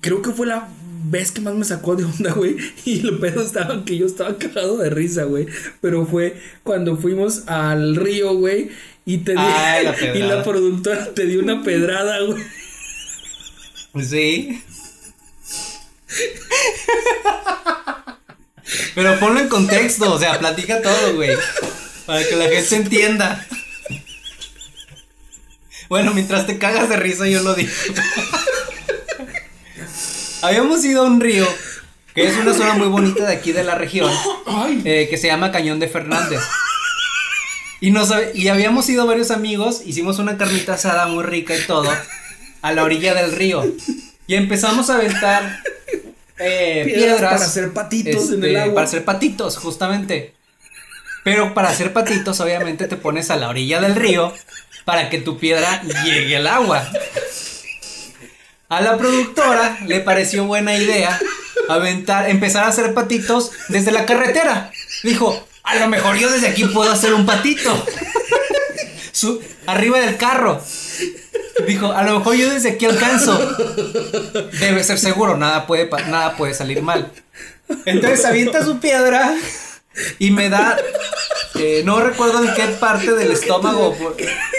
[0.00, 0.68] creo que fue la
[1.04, 2.56] vez que más me sacó de onda, güey.
[2.84, 5.46] Y lo pedo estaba que yo estaba cagado de risa, güey.
[5.80, 8.70] Pero fue cuando fuimos al río, güey.
[9.04, 12.42] Y te di- Ay, la y la productora te dio una pedrada, güey.
[14.04, 14.62] Sí.
[18.94, 21.30] Pero ponlo en contexto, o sea, platica todo, güey.
[22.06, 23.46] Para que la gente entienda.
[25.88, 27.70] Bueno, mientras te cagas de risa, yo lo digo.
[30.42, 31.46] Habíamos ido a un río,
[32.14, 34.12] que es una zona muy bonita de aquí de la región,
[34.84, 36.40] eh, que se llama Cañón de Fernández.
[37.80, 41.90] Y, nos, y habíamos ido varios amigos, hicimos una carnita asada muy rica y todo,
[42.62, 43.64] a la orilla del río.
[44.26, 45.62] Y empezamos a aventar
[46.38, 48.74] eh, Piedras piedras, para hacer patitos en el este, agua.
[48.74, 50.34] Para hacer patitos, justamente.
[51.24, 54.32] Pero para hacer patitos, obviamente te pones a la orilla del río
[54.84, 56.88] para que tu piedra llegue al agua.
[58.68, 61.18] A la productora le pareció buena idea
[61.70, 64.70] aventar, empezar a hacer patitos desde la carretera.
[65.02, 67.72] Dijo, a lo mejor yo desde aquí puedo hacer un patito.
[69.12, 70.62] Su, arriba del carro.
[71.66, 73.38] Dijo, a lo mejor yo desde aquí alcanzo.
[74.60, 77.10] Debe ser seguro, nada puede, nada puede salir mal.
[77.86, 79.34] Entonces avienta su piedra
[80.18, 80.78] y me da,
[81.54, 83.96] eh, no recuerdo en qué parte del estómago.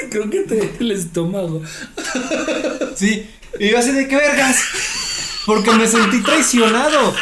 [0.09, 1.61] Creo que te el estómago.
[2.95, 4.57] Sí, y yo así de qué vergas.
[5.45, 7.15] Porque me sentí traicionado.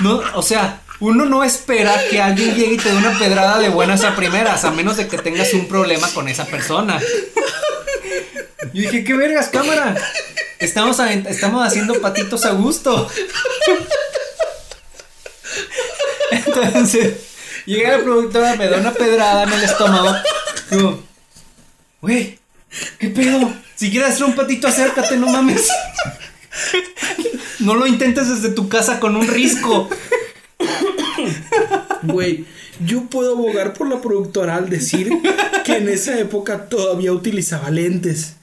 [0.00, 3.68] No, o sea, uno no espera que alguien llegue y te dé una pedrada de
[3.68, 7.00] buenas a primeras, a menos de que tengas un problema con esa persona.
[8.72, 9.96] Y dije, qué vergas, cámara.
[10.58, 13.10] Estamos, estamos haciendo patitos a gusto.
[16.30, 17.14] Entonces,
[17.66, 20.14] llega la productora, me da una pedrada en el estómago.
[20.70, 21.02] Digo,
[22.00, 22.38] güey,
[22.98, 23.52] ¿qué pedo?
[23.76, 25.68] Si quieres hacer un patito, acércate, no mames.
[27.60, 29.88] No lo intentes desde tu casa con un risco.
[32.02, 32.44] Güey,
[32.84, 35.10] yo puedo abogar por la productora al decir
[35.64, 38.36] que en esa época todavía utilizaba lentes.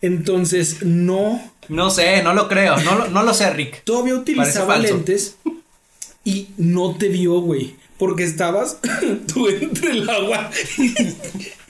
[0.00, 3.84] Entonces, no, No sé, no lo creo, no lo, no lo sé, Rick.
[3.84, 5.36] todavía utilizaba lentes
[6.24, 7.76] y no te vio, güey.
[7.98, 8.78] Porque estabas
[9.32, 10.50] tú entre el agua.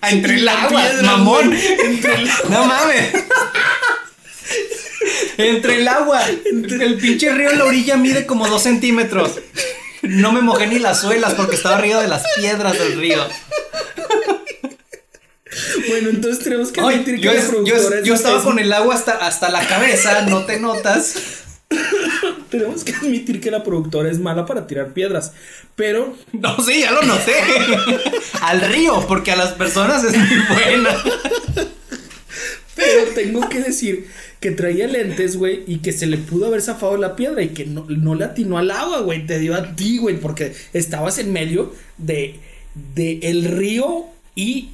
[0.01, 1.53] Ah, Entre el agua, piedra, mamón.
[1.55, 3.13] Entre el No mames.
[5.39, 6.23] Entre el agua.
[6.27, 9.33] El pinche río en la orilla mide como dos centímetros.
[10.03, 13.23] No me mojé ni las suelas porque estaba arriba de las piedras del río.
[15.89, 18.95] Bueno, entonces tenemos que que yo, la es- yo, yo estaba es- con el agua
[18.95, 21.15] hasta, hasta la cabeza, no te notas.
[22.51, 25.33] Tenemos que admitir que la productora es mala para tirar piedras.
[25.75, 27.35] Pero No, sí, ya lo noté.
[28.43, 30.91] Al río, porque a las personas es muy buena.
[32.75, 34.09] Pero tengo que decir
[34.41, 37.65] que traía lentes, güey, y que se le pudo haber zafado la piedra y que
[37.65, 39.27] no, no le atinó al agua, güey.
[39.27, 42.41] Te dio a ti, güey, porque estabas en medio de,
[42.95, 44.71] de el río y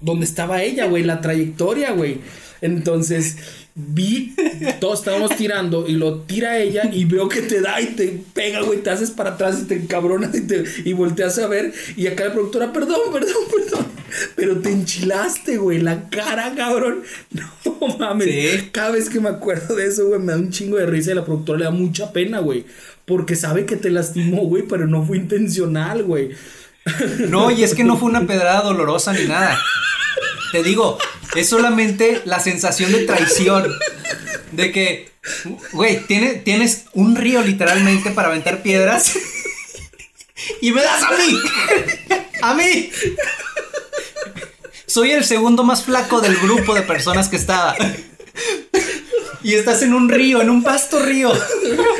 [0.00, 2.18] donde estaba ella, güey, la trayectoria, güey.
[2.60, 3.36] Entonces
[3.74, 4.34] vi,
[4.80, 8.62] todos estábamos tirando y lo tira ella y veo que te da y te pega,
[8.62, 12.06] güey, te haces para atrás y te encabronas y, te, y volteas a ver y
[12.06, 13.86] acá la productora, perdón, perdón, perdón,
[14.36, 17.02] pero te enchilaste, güey, la cara, cabrón.
[17.32, 18.68] No mames, Sí.
[18.72, 21.14] cada vez que me acuerdo de eso, güey, me da un chingo de risa y
[21.16, 22.64] la productora le da mucha pena, güey,
[23.04, 26.30] porque sabe que te lastimó, güey, pero no fue intencional, güey.
[27.28, 29.58] No, y es que no fue una pedrada dolorosa ni nada.
[30.52, 30.98] Te digo,
[31.34, 33.72] es solamente la sensación de traición.
[34.52, 35.10] De que,
[35.72, 39.14] güey, tiene- tienes un río literalmente para aventar piedras.
[40.60, 41.38] Y me das a mí.
[42.42, 42.90] A mí.
[44.86, 47.74] Soy el segundo más flaco del grupo de personas que estaba.
[49.42, 51.32] Y estás en un río, en un pasto río.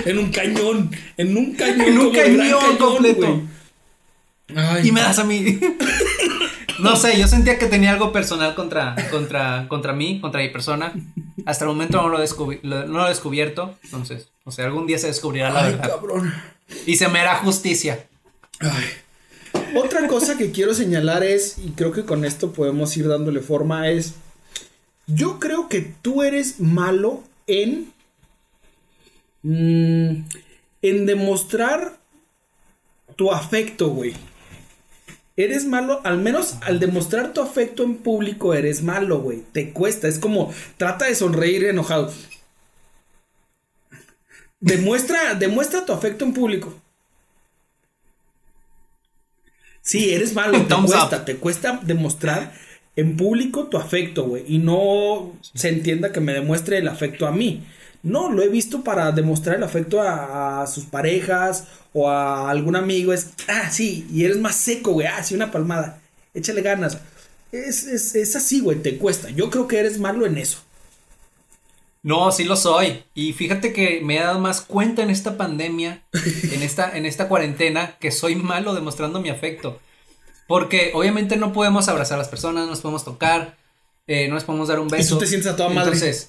[0.04, 3.42] En un cañón, en un cañón, En un cañón completo.
[4.54, 5.60] Ay, Y me das a mí.
[6.80, 10.92] No sé, yo sentía que tenía algo personal contra, contra, contra mí, contra mi persona.
[11.46, 13.76] Hasta el momento no lo, no lo he descubierto.
[13.84, 15.88] Entonces, o sea, algún día se descubrirá la Ay, verdad.
[15.88, 16.34] cabrón.
[16.84, 18.06] Y se me hará justicia.
[18.58, 18.84] Ay.
[19.76, 23.88] Otra cosa que quiero señalar es, y creo que con esto podemos ir dándole forma,
[23.88, 24.14] es,
[25.06, 27.92] yo creo que tú eres malo en,
[29.42, 30.24] mm,
[30.82, 31.98] en demostrar
[33.16, 34.14] tu afecto, güey.
[35.36, 39.42] Eres malo, al menos al demostrar tu afecto en público eres malo, güey.
[39.52, 42.12] Te cuesta, es como, trata de sonreír enojado.
[44.60, 46.80] Demuestra, demuestra tu afecto en público.
[49.82, 51.24] Sí, eres malo, te Thumbs cuesta, up.
[51.24, 52.54] te cuesta demostrar
[52.96, 54.44] en público tu afecto, güey.
[54.46, 57.64] Y no se entienda que me demuestre el afecto a mí.
[58.04, 62.76] No, lo he visto para demostrar el afecto a, a sus parejas o a algún
[62.76, 63.14] amigo.
[63.14, 65.06] Es, ah, sí, y eres más seco, güey.
[65.06, 66.02] Ah, sí, una palmada.
[66.34, 66.98] Échale ganas.
[67.50, 69.30] Es, es, es así, güey, te cuesta.
[69.30, 70.58] Yo creo que eres malo en eso.
[72.02, 73.04] No, sí lo soy.
[73.14, 76.02] Y fíjate que me he dado más cuenta en esta pandemia,
[76.52, 79.80] en esta, en esta cuarentena, que soy malo demostrando mi afecto.
[80.46, 83.56] Porque obviamente no podemos abrazar a las personas, no nos podemos tocar,
[84.06, 85.14] eh, no nos podemos dar un beso.
[85.14, 85.92] tú te sientes a toda madre.
[85.92, 86.28] Entonces,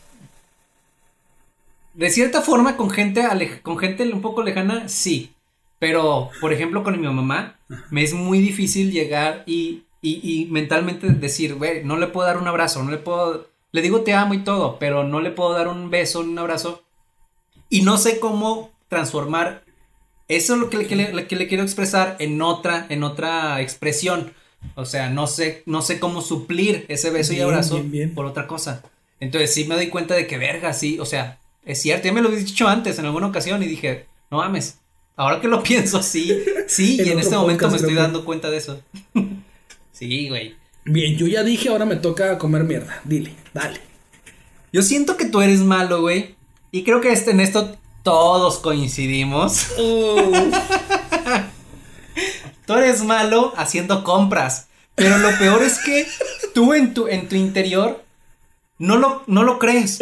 [1.95, 3.23] de cierta forma, con gente,
[3.61, 5.31] con gente un poco lejana, sí.
[5.79, 7.55] Pero, por ejemplo, con mi mamá,
[7.89, 12.37] me es muy difícil llegar y, y, y mentalmente decir, güey, no le puedo dar
[12.37, 13.47] un abrazo, no le puedo.
[13.71, 16.83] Le digo te amo y todo, pero no le puedo dar un beso, un abrazo.
[17.69, 19.63] Y no sé cómo transformar
[20.27, 23.61] eso es lo que le, que le- que le quiero expresar en otra, en otra
[23.61, 24.33] expresión.
[24.75, 28.15] O sea, no sé, no sé cómo suplir ese beso y abrazo bien, bien.
[28.15, 28.83] por otra cosa.
[29.19, 32.22] Entonces sí me doy cuenta de que verga, sí, o sea, es cierto, ya me
[32.22, 34.78] lo he dicho antes en alguna ocasión y dije, no mames,
[35.16, 36.38] ahora que lo pienso, sí,
[36.68, 38.82] sí, En y en este momento me estoy que- dando cuenta de eso.
[39.91, 40.55] sí, güey.
[40.86, 43.01] Bien, yo ya dije, ahora me toca comer mierda.
[43.05, 43.80] Dile, dale.
[44.72, 46.36] Yo siento que tú eres malo, güey.
[46.72, 49.68] Y creo que este, en esto todos coincidimos.
[52.66, 54.68] Tú eres malo haciendo compras.
[54.95, 56.07] Pero lo peor es que
[56.53, 58.04] tú en tu, en tu interior
[58.78, 59.99] no lo, no lo crees.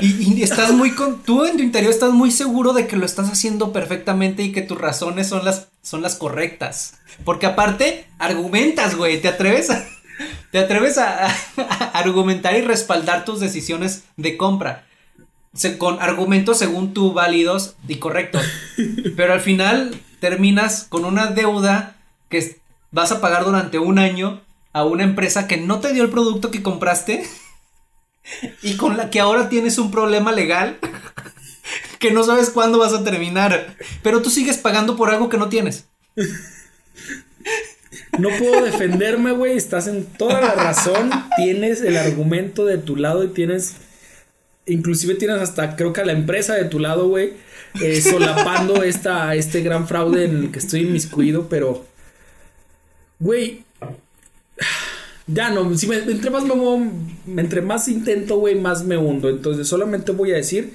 [0.00, 1.22] Y, estás muy con.
[1.22, 4.62] Tú en tu interior estás muy seguro de que lo estás haciendo perfectamente y que
[4.62, 6.94] tus razones son las, son las correctas.
[7.24, 9.20] Porque aparte, argumentas, güey.
[9.20, 9.86] ¿Te atreves a.?
[10.50, 11.26] Te atreves a,
[11.94, 14.86] argumentar y respaldar tus decisiones de compra.
[15.78, 18.42] Con argumentos según tú válidos y correctos.
[19.16, 21.96] Pero al final terminas con una deuda
[22.28, 24.40] que vas a pagar durante un año
[24.72, 27.24] a una empresa que no te dio el producto que compraste
[28.62, 30.78] y con la que ahora tienes un problema legal
[31.98, 33.76] que no sabes cuándo vas a terminar.
[34.02, 35.86] Pero tú sigues pagando por algo que no tienes.
[38.18, 39.56] No puedo defenderme, güey.
[39.56, 41.10] Estás en toda la razón.
[41.36, 43.76] Tienes el argumento de tu lado y tienes.
[44.66, 47.34] Inclusive tienes hasta, creo que a la empresa de tu lado, güey.
[47.82, 51.86] eh, solapando esta, este gran fraude en el que estoy inmiscuido, pero.
[53.18, 53.64] Güey.
[55.26, 59.28] Ya no, si me, entre más me entre más intento, güey, más me hundo.
[59.30, 60.74] Entonces solamente voy a decir,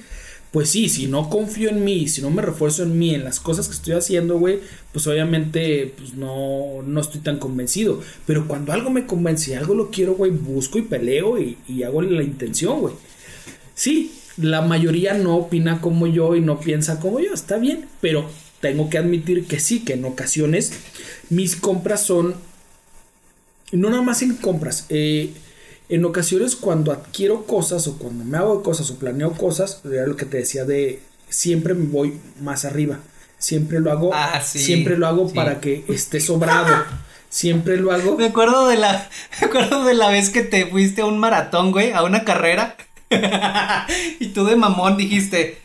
[0.50, 3.38] pues sí, si no confío en mí, si no me refuerzo en mí, en las
[3.38, 4.58] cosas que estoy haciendo, güey,
[4.92, 8.00] pues obviamente, pues no, no estoy tan convencido.
[8.26, 11.84] Pero cuando algo me convence y algo lo quiero, güey, busco y peleo y, y
[11.84, 12.94] hago la intención, güey.
[13.74, 18.26] Sí, la mayoría no opina como yo y no piensa como yo, está bien, pero
[18.60, 20.72] tengo que admitir que sí, que en ocasiones
[21.30, 22.34] mis compras son
[23.72, 24.86] no nada más en compras.
[24.88, 25.32] eh,
[25.88, 30.14] en ocasiones cuando adquiero cosas o cuando me hago cosas o planeo cosas, era lo
[30.16, 33.00] que te decía de siempre me voy más arriba.
[33.38, 35.34] Siempre lo hago, Ah, sí, siempre lo hago sí.
[35.34, 36.72] para que esté sobrado.
[37.28, 38.16] Siempre lo hago.
[38.16, 39.08] Me acuerdo de la.
[39.40, 42.76] Me acuerdo de la vez que te fuiste a un maratón, güey, a una carrera.
[44.20, 45.58] y tú de mamón dijiste.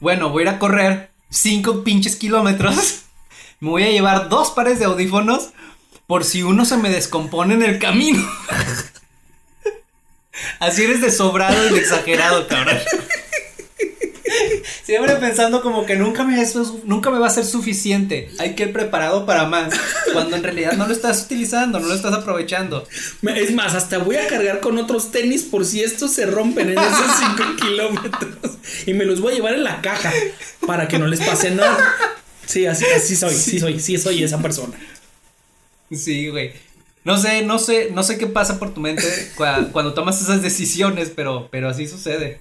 [0.00, 3.02] Bueno, voy a ir a correr cinco pinches kilómetros.
[3.60, 5.50] Me voy a llevar dos pares de audífonos.
[6.10, 8.28] Por si uno se me descompone en el camino.
[10.58, 12.78] Así eres de sobrado y de exagerado, cabrón.
[14.84, 18.28] Siempre pensando como que nunca me, es- nunca me va a ser suficiente.
[18.40, 19.72] Hay que ir preparado para más.
[20.12, 22.88] Cuando en realidad no lo estás utilizando, no lo estás aprovechando.
[23.36, 26.78] Es más, hasta voy a cargar con otros tenis por si estos se rompen en
[26.78, 27.06] esos
[27.38, 28.56] 5 kilómetros.
[28.84, 30.12] Y me los voy a llevar en la caja
[30.66, 31.78] para que no les pase nada.
[32.46, 34.76] Sí, así, así soy, sí soy, sí soy esa persona.
[35.90, 36.52] Sí, güey.
[37.04, 39.02] No sé, no sé, no sé qué pasa por tu mente
[39.36, 42.40] cua- cuando tomas esas decisiones, pero, pero así sucede.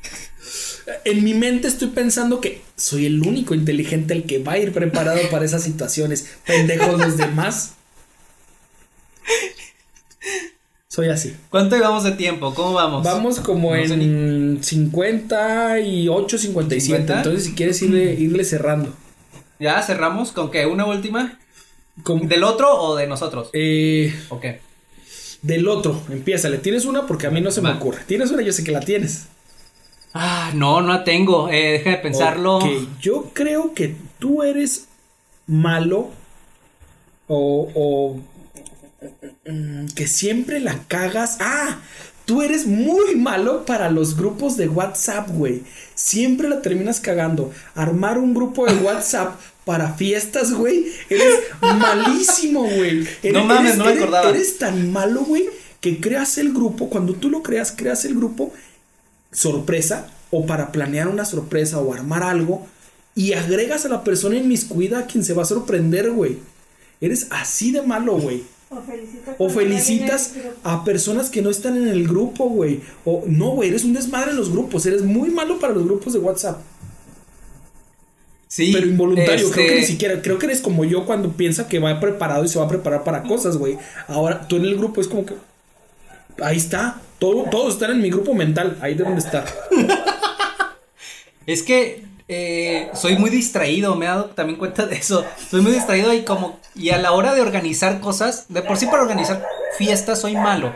[1.06, 4.74] En mi mente estoy pensando que soy el único inteligente el que va a ir
[4.74, 6.30] preparado para esas situaciones.
[6.46, 7.76] Pendejos los demás.
[10.88, 11.36] Soy así.
[11.50, 12.54] ¿Cuánto llevamos de tiempo?
[12.54, 13.04] ¿Cómo vamos?
[13.04, 17.14] Vamos como No en 58, 57.
[17.14, 17.18] ¿50?
[17.18, 18.94] Entonces, si quieres irle, irle cerrando.
[19.60, 20.66] ¿Ya cerramos con qué?
[20.66, 21.38] ¿Una última?
[22.24, 23.50] ¿Del otro o de nosotros?
[23.54, 24.62] eh, ¿O qué?
[25.42, 26.50] del otro, empieza.
[26.50, 27.08] ¿Le tienes una?
[27.08, 28.00] Porque a mí no se me ocurre.
[28.06, 28.42] ¿Tienes una?
[28.42, 29.28] Yo sé que la tienes.
[30.14, 31.50] Ah, no, no la tengo.
[31.50, 32.58] Eh, deja de pensarlo.
[32.58, 32.66] Ok,
[33.00, 34.88] yo creo que tú eres
[35.48, 36.10] malo
[37.28, 38.20] o, o
[39.50, 41.38] mm, que siempre la cagas.
[41.40, 41.80] Ah,
[42.26, 45.64] tú eres muy malo para los grupos de WhatsApp, güey.
[45.96, 47.52] Siempre la terminas cagando.
[47.76, 49.40] Armar un grupo de WhatsApp
[49.70, 50.88] para fiestas, güey.
[51.12, 53.08] Eres malísimo, güey.
[53.32, 54.30] No mames, eres- no me eres- acordaba.
[54.32, 55.48] Eres tan malo, güey,
[55.80, 56.90] que creas el grupo.
[56.90, 58.52] Cuando tú lo creas, creas el grupo
[59.32, 62.66] sorpresa o para planear una sorpresa o armar algo
[63.14, 66.40] y agregas a la persona inmiscuida a quien se va a sorprender, güey.
[67.00, 68.44] Eres así de malo, güey.
[68.72, 72.82] O felicitas, O felicitas a personas que no están en el grupo, güey.
[73.06, 74.86] O no, güey, eres un desmadre en los grupos.
[74.88, 76.60] Eres muy malo para los grupos de WhatsApp.
[78.50, 78.72] Sí.
[78.74, 79.50] pero involuntario.
[79.52, 80.22] Creo que este, ni siquiera.
[80.22, 83.04] Creo que eres como yo cuando piensa que va preparado y se va a preparar
[83.04, 83.78] para cosas, güey.
[84.08, 85.36] Ahora tú en el grupo es como que.
[86.42, 87.00] Ahí está.
[87.20, 88.78] Todo, todos están en mi grupo mental.
[88.82, 89.46] Ahí deben de estar.
[91.46, 95.26] Es que eh, soy muy distraído, me he dado también cuenta de eso.
[95.50, 98.86] Soy muy distraído y como y a la hora de organizar cosas, de por sí
[98.86, 99.44] para organizar
[99.78, 100.72] fiestas soy malo.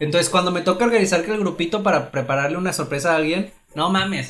[0.00, 3.88] Entonces cuando me toca organizar que el grupito para prepararle una sorpresa a alguien, no
[3.88, 4.28] mames.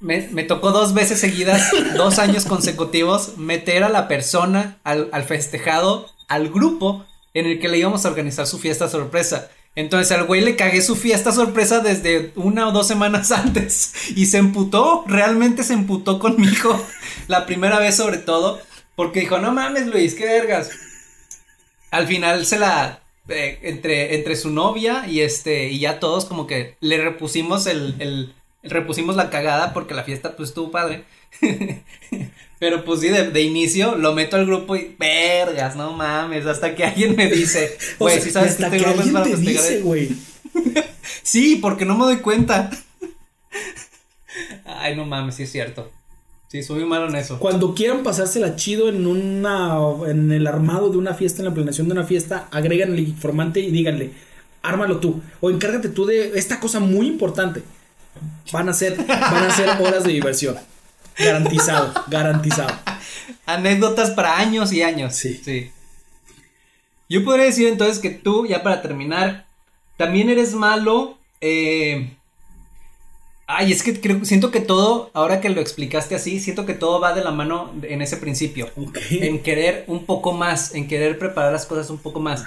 [0.00, 6.10] Me, tocó dos veces seguidas, dos años consecutivos, meter a la persona, al, al festejado,
[6.28, 9.50] al grupo, en el que le íbamos a organizar su fiesta sorpresa.
[9.74, 14.26] Entonces al güey le cagué su fiesta sorpresa desde una o dos semanas antes y
[14.26, 16.82] se emputó, realmente se emputó conmigo,
[17.28, 18.60] la primera vez sobre todo,
[18.96, 20.70] porque dijo, no mames Luis, qué vergas.
[21.90, 26.46] Al final se la, eh, entre, entre su novia y este, y ya todos como
[26.46, 28.34] que le repusimos el, el,
[28.68, 31.04] repusimos la cagada porque la fiesta pues estuvo padre.
[32.58, 36.74] Pero pues sí, de, de, inicio lo meto al grupo y vergas, no mames, hasta
[36.74, 40.10] que alguien me dice, güey, si sabes hasta que, este alguien te dice, güey.
[41.22, 42.70] sí, porque no me doy cuenta.
[44.64, 45.90] Ay, no mames, sí es cierto.
[46.48, 47.38] Sí, soy malo en eso.
[47.38, 51.88] Cuando quieran pasársela chido en una en el armado de una fiesta, en la planeación
[51.88, 54.12] de una fiesta, agregan el informante y díganle,
[54.62, 57.62] ármalo tú o encárgate tú de esta cosa muy importante.
[58.52, 60.56] Van a ser van a ser horas de diversión.
[61.18, 62.74] Garantizado, garantizado.
[63.46, 65.14] Anécdotas para años y años.
[65.14, 65.40] Sí.
[65.44, 65.70] Sí.
[67.08, 69.46] Yo podría decir entonces que tú, ya para terminar,
[69.96, 71.18] también eres malo.
[71.40, 72.12] Eh...
[73.48, 76.98] Ay, es que creo, siento que todo, ahora que lo explicaste así, siento que todo
[76.98, 78.68] va de la mano en ese principio.
[78.74, 79.20] Okay.
[79.22, 82.42] En querer un poco más, en querer preparar las cosas un poco más.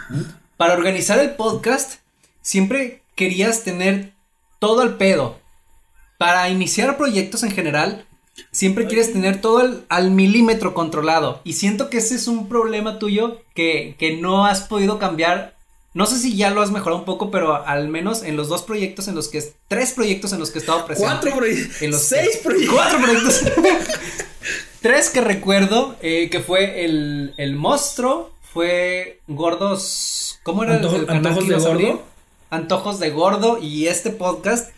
[0.57, 2.01] Para organizar el podcast,
[2.41, 4.11] siempre querías tener
[4.59, 5.39] todo al pedo.
[6.19, 8.05] Para iniciar proyectos en general,
[8.51, 11.41] Siempre quieres tener todo al, al, milímetro controlado.
[11.43, 15.55] Y siento que ese es un problema tuyo que, que, no has podido cambiar.
[15.93, 18.63] No sé si ya lo has mejorado un poco, pero al menos en los dos
[18.63, 19.43] proyectos en los que...
[19.67, 21.11] Tres proyectos en los que he estado presente.
[21.11, 21.81] Cuatro proyectos.
[21.81, 22.75] En los seis que, proyectos.
[22.75, 23.41] Cuatro proyectos.
[24.81, 30.39] Tres que recuerdo, eh, que fue el, el monstruo, fue Gordos...
[30.43, 31.87] ¿Cómo era Antojo, el, el canal Antojos que de abrir?
[31.87, 32.03] Gordo.
[32.51, 34.71] Antojos de Gordo y este podcast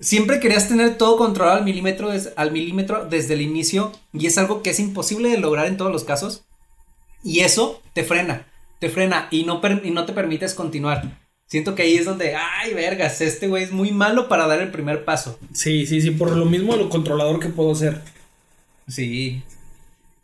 [0.00, 4.36] Siempre querías tener todo controlado al milímetro, des, al milímetro desde el inicio y es
[4.36, 6.44] algo que es imposible de lograr en todos los casos.
[7.24, 8.46] Y eso te frena,
[8.78, 11.18] te frena y no, per, y no te permites continuar.
[11.46, 14.70] Siento que ahí es donde, ay, vergas, este güey es muy malo para dar el
[14.70, 15.38] primer paso.
[15.52, 18.02] Sí, sí, sí, por lo mismo lo controlador que puedo ser.
[18.88, 19.42] Sí.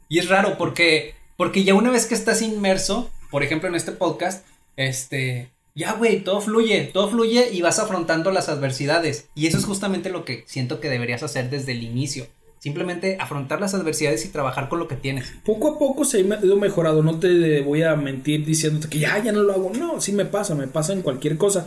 [0.09, 3.93] Y es raro porque, porque ya una vez que estás inmerso, por ejemplo en este
[3.93, 4.45] podcast,
[4.77, 9.29] este, ya, güey, todo fluye, todo fluye y vas afrontando las adversidades.
[9.35, 12.27] Y eso es justamente lo que siento que deberías hacer desde el inicio.
[12.59, 15.33] Simplemente afrontar las adversidades y trabajar con lo que tienes.
[15.45, 17.03] Poco a poco se ha ido mejorado.
[17.03, 19.73] No te voy a mentir diciéndote que ya, ya no lo hago.
[19.77, 21.67] No, sí me pasa, me pasa en cualquier cosa.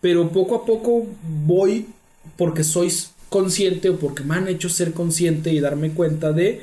[0.00, 1.86] Pero poco a poco voy
[2.36, 6.62] porque sois consciente o porque me han hecho ser consciente y darme cuenta de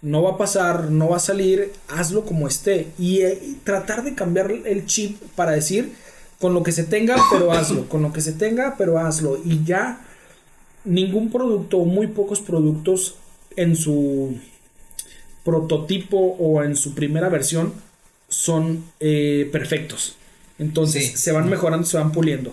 [0.00, 2.88] no va a pasar, no va a salir, hazlo como esté.
[2.98, 5.92] Y, eh, y tratar de cambiar el chip para decir
[6.42, 9.38] con lo que se tenga, pero hazlo, con lo que se tenga, pero hazlo.
[9.42, 10.00] Y ya
[10.84, 13.14] ningún producto o muy pocos productos
[13.56, 14.36] en su
[15.44, 17.72] prototipo o en su primera versión
[18.28, 20.16] son eh, perfectos.
[20.58, 21.16] Entonces Sí.
[21.16, 22.52] se van mejorando, se van puliendo.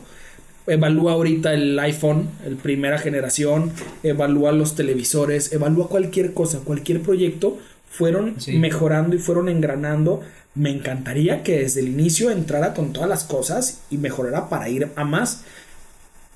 [0.68, 3.72] Evalúa ahorita el iPhone, el primera generación,
[4.04, 7.58] evalúa los televisores, evalúa cualquier cosa, cualquier proyecto,
[7.90, 8.58] fueron Sí.
[8.58, 10.22] mejorando y fueron engranando.
[10.56, 14.90] Me encantaría que desde el inicio entrara con todas las cosas y mejorara para ir
[14.96, 15.42] a más.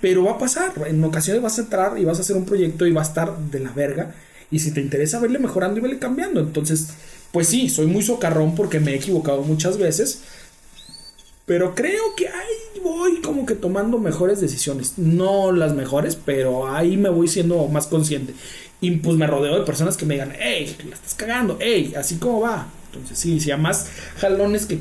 [0.02, 2.86] Pero va a pasar, en ocasiones vas a entrar y vas a hacer un proyecto
[2.86, 4.14] y va a estar de la verga.
[4.52, 6.40] Y si te interesa verle mejorando y verle cambiando.
[6.42, 6.90] Entonces,
[7.32, 10.22] pues sí, soy muy socarrón porque me he equivocado muchas veces.
[11.46, 14.94] Pero creo que ahí voy como que tomando mejores decisiones.
[14.98, 18.34] No las mejores, pero ahí me voy siendo más consciente.
[18.84, 22.18] Y pues me rodeo de personas que me digan, hey, la estás cagando, hey, así
[22.18, 22.68] como va.
[22.88, 24.78] Entonces sí, sí, a más jalones que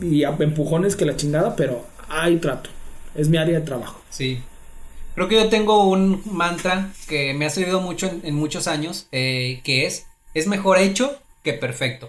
[0.00, 2.70] y empujones que la chingada, pero ahí trato.
[3.14, 4.00] Es mi área de trabajo.
[4.08, 4.40] Sí.
[5.14, 9.06] Creo que yo tengo un mantra que me ha servido mucho en, en muchos años,
[9.12, 12.08] eh, que es, es mejor hecho que perfecto.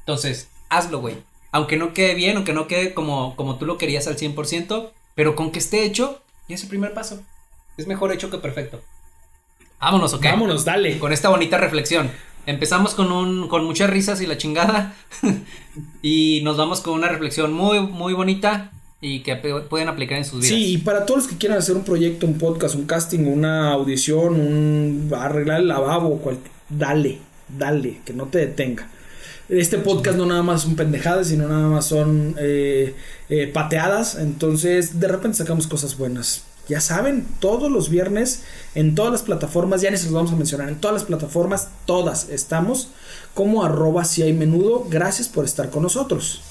[0.00, 1.14] Entonces, hazlo, güey.
[1.52, 5.36] Aunque no quede bien, aunque no quede como, como tú lo querías al 100%, pero
[5.36, 7.22] con que esté hecho, ya es el primer paso.
[7.76, 8.82] Es mejor hecho que perfecto.
[9.80, 10.24] Vámonos, ¿ok?
[10.24, 10.98] Vámonos, dale.
[10.98, 12.10] Con esta bonita reflexión.
[12.46, 14.94] Empezamos con un con muchas risas y la chingada
[16.02, 20.40] y nos vamos con una reflexión muy muy bonita y que pueden aplicar en sus
[20.40, 20.48] vidas.
[20.48, 23.72] Sí, y para todos los que quieran hacer un proyecto, un podcast, un casting, una
[23.72, 27.18] audición, un arreglar el lavabo, cual- dale,
[27.48, 28.88] dale, que no te detenga.
[29.48, 32.94] Este podcast no nada más son pendejadas, sino nada más son eh,
[33.30, 34.16] eh, pateadas.
[34.16, 36.44] Entonces, de repente sacamos cosas buenas.
[36.68, 38.42] Ya saben, todos los viernes
[38.74, 41.68] en todas las plataformas, ya ni se los vamos a mencionar, en todas las plataformas,
[41.86, 42.88] todas estamos
[43.34, 44.86] como arroba si hay menudo.
[44.88, 46.42] Gracias por estar con nosotros.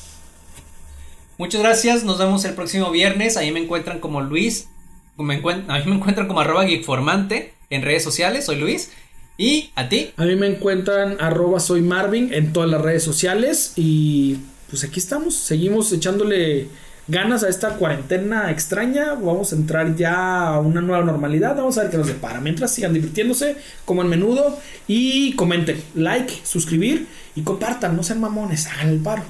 [1.37, 3.37] Muchas gracias, nos vemos el próximo viernes.
[3.37, 4.69] Ahí me encuentran como Luis.
[5.17, 8.45] Me encuent- a mí me encuentran como arroba geekformante en redes sociales.
[8.45, 8.91] Soy Luis.
[9.37, 10.13] Y a ti.
[10.17, 14.37] A mí me encuentran arroba soy Marvin en todas las redes sociales y
[14.69, 16.67] pues aquí estamos, seguimos echándole
[17.07, 19.13] ganas a esta cuarentena extraña.
[19.13, 21.55] Vamos a entrar ya a una nueva normalidad.
[21.55, 22.41] Vamos a ver qué nos depara.
[22.41, 27.95] Mientras sigan divirtiéndose, coman menudo y comenten, like, suscribir y compartan.
[27.95, 29.23] No sean mamones, hagan el paro.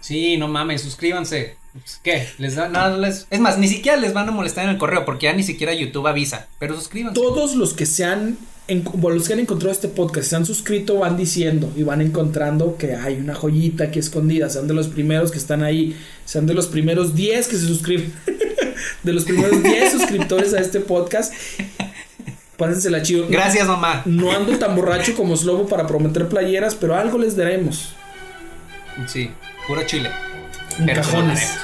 [0.00, 1.56] Sí, no mames, suscríbanse.
[2.02, 2.28] ¿Qué?
[2.38, 5.04] Les da, nada, les, es más, ni siquiera les van a molestar en el correo
[5.06, 6.48] porque ya ni siquiera YouTube avisa.
[6.58, 7.18] Pero suscríbanse.
[7.18, 8.36] Todos los que se han
[8.68, 12.00] en- bueno, los que han encontrado este podcast, se han suscrito, van diciendo y van
[12.00, 14.48] encontrando que hay una joyita aquí escondida.
[14.50, 18.12] Sean de los primeros que están ahí, sean de los primeros 10 que se suscriben,
[19.02, 21.32] de los primeros 10 suscriptores a este podcast.
[22.56, 23.26] Pásensela chido.
[23.28, 24.02] Gracias, mamá.
[24.04, 27.94] No ando tan borracho como Slobo para prometer playeras, pero algo les daremos.
[29.08, 29.30] Sí,
[29.66, 30.10] puro chile.
[30.78, 31.54] En cajones.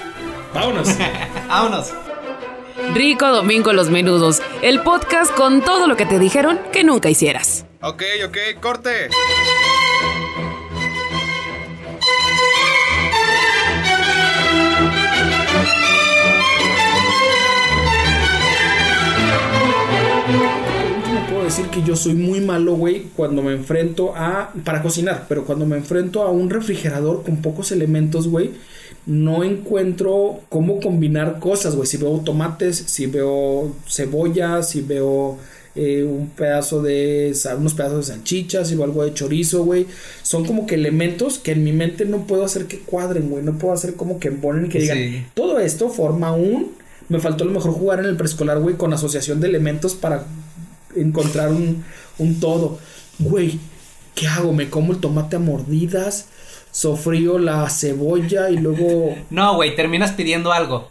[0.52, 0.88] Vámonos.
[1.48, 1.92] Vámonos.
[2.94, 7.66] Rico Domingo Los Menudos, el podcast con todo lo que te dijeron que nunca hicieras.
[7.80, 9.08] Ok, ok, corte.
[20.96, 24.52] último puedo decir que yo soy muy malo, güey, cuando me enfrento a.
[24.64, 28.52] para cocinar, pero cuando me enfrento a un refrigerador con pocos elementos, güey,
[29.06, 31.86] no encuentro cómo combinar cosas, güey.
[31.86, 35.38] Si veo tomates, si veo cebolla, si veo.
[35.74, 39.86] eh, un pedazo de unos pedazos de salchicha, si veo algo de chorizo, güey.
[40.22, 43.44] Son como que elementos que en mi mente no puedo hacer que cuadren, güey.
[43.44, 44.98] No puedo hacer como que ponen y que digan.
[44.98, 45.24] Sí.
[45.34, 46.72] Todo esto forma un.
[47.08, 50.26] Me faltó a lo mejor jugar en el preescolar, güey, con asociación de elementos para
[50.96, 51.84] encontrar un,
[52.18, 52.78] un todo.
[53.20, 53.60] Güey,
[54.14, 54.52] ¿qué hago?
[54.52, 56.26] ¿Me como el tomate a mordidas?
[56.78, 60.88] ¿Sofrío la cebolla y luego No, güey, terminas pidiendo algo.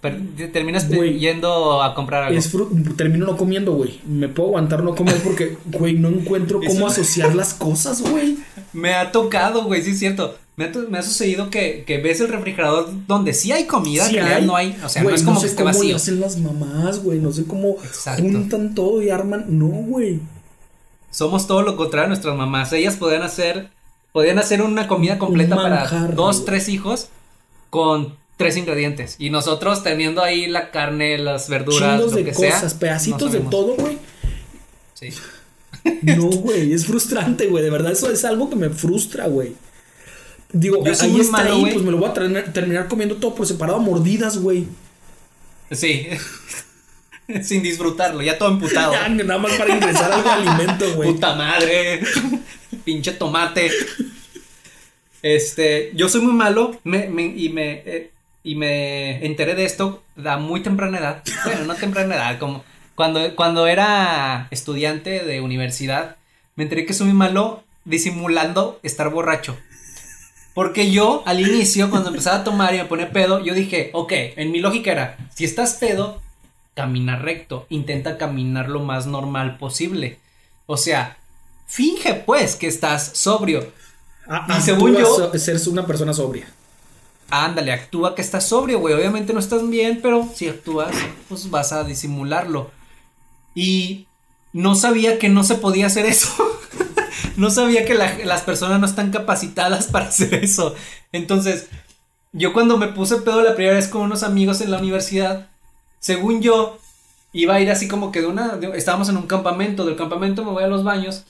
[0.52, 1.18] terminas pi- Güey.
[1.18, 2.38] yendo a comprar algo.
[2.38, 2.52] es
[2.98, 4.02] termino no comiendo, güey?
[4.06, 8.38] Me puedo aguantar no comer porque, güey, no encuentro cómo asociar las cosas, güey.
[8.74, 10.36] Me ha tocado, güey, sí es cierto.
[10.58, 14.18] Me ha, me ha sucedido que, que ves el refrigerador donde sí hay comida, Sí
[14.18, 14.46] hay.
[14.46, 14.78] no hay.
[14.84, 15.96] O sea, Güey, no es como sé que esté cómo vacío.
[15.96, 17.20] hacen las mamás, güey.
[17.20, 18.24] No sé cómo Exacto.
[18.24, 19.46] juntan todo y arman.
[19.58, 20.20] No, güey.
[21.12, 22.74] Somos todo lo contrario a nuestras mamás.
[22.74, 23.70] Ellas podían hacer,
[24.12, 27.10] podían hacer una comida completa para manjar, dos, tres hijos
[27.70, 29.16] con tres ingredientes.
[29.20, 32.80] Y nosotros teniendo ahí la carne, las verduras, Chingos lo de que cosas, sea.
[32.80, 33.98] pedacitos no de todo, güey.
[34.94, 35.10] Sí.
[36.02, 37.64] No, güey, es frustrante, güey.
[37.64, 39.56] De verdad, eso es algo que me frustra, güey.
[40.52, 43.36] Digo, Yo ahí está malo, ahí, pues me lo voy a terminar, terminar comiendo todo
[43.36, 44.66] por separado a mordidas, güey.
[45.72, 46.08] Sí.
[47.44, 48.94] Sin disfrutarlo, ya todo emputado.
[48.94, 51.12] Ya, Nada más para ingresar algo de alimento, güey.
[51.14, 52.02] Puta madre.
[52.88, 53.70] Pinche tomate.
[55.22, 58.12] Este, yo soy muy malo me, y me eh,
[58.44, 61.24] y me enteré de esto a muy temprana edad.
[61.44, 62.64] Bueno, no temprana edad, como
[62.96, 66.16] cuando, cuando era estudiante de universidad,
[66.56, 69.58] me enteré que soy muy malo disimulando estar borracho.
[70.54, 74.14] Porque yo, al inicio, cuando empezaba a tomar y me ponía pedo, yo dije, ok,
[74.38, 76.22] en mi lógica era, si estás pedo,
[76.74, 80.20] camina recto, intenta caminar lo más normal posible.
[80.68, 81.18] O sea,
[81.68, 83.72] finge pues que estás sobrio.
[84.28, 86.48] A- Y según actúas yo- ser una persona sobria.
[87.30, 88.94] Ándale, actúa que estás sobrio, güey.
[88.96, 90.96] Obviamente no estás bien, pero si actúas,
[91.30, 92.72] pues vas a disimularlo.
[93.54, 94.08] Y
[94.54, 96.30] no sabía que no se podía hacer eso.
[97.38, 100.74] no sabía que la- las personas no están capacitadas para hacer eso.
[101.12, 101.68] Entonces,
[102.34, 105.48] yo cuando me puse pedo la primera vez con unos amigos en la universidad,
[106.00, 106.78] según yo,
[107.34, 108.56] iba a ir así como que de una.
[108.58, 111.24] de- estábamos en un campamento, del campamento me voy a los baños.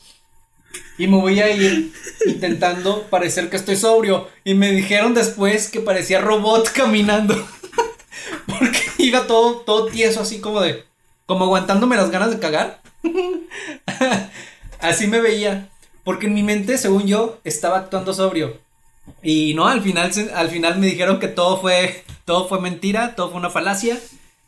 [0.98, 1.94] Y me voy a ir
[2.26, 4.28] intentando parecer que estoy sobrio.
[4.44, 7.36] Y me dijeron después que parecía robot caminando.
[8.48, 10.84] Porque iba todo, todo tieso, así como de.
[11.26, 12.82] Como aguantándome las ganas de cagar.
[14.80, 15.70] así me veía.
[16.04, 18.58] Porque en mi mente, según yo, estaba actuando sobrio.
[19.22, 22.04] Y no, al final, al final me dijeron que todo fue.
[22.26, 24.00] Todo fue mentira, todo fue una falacia.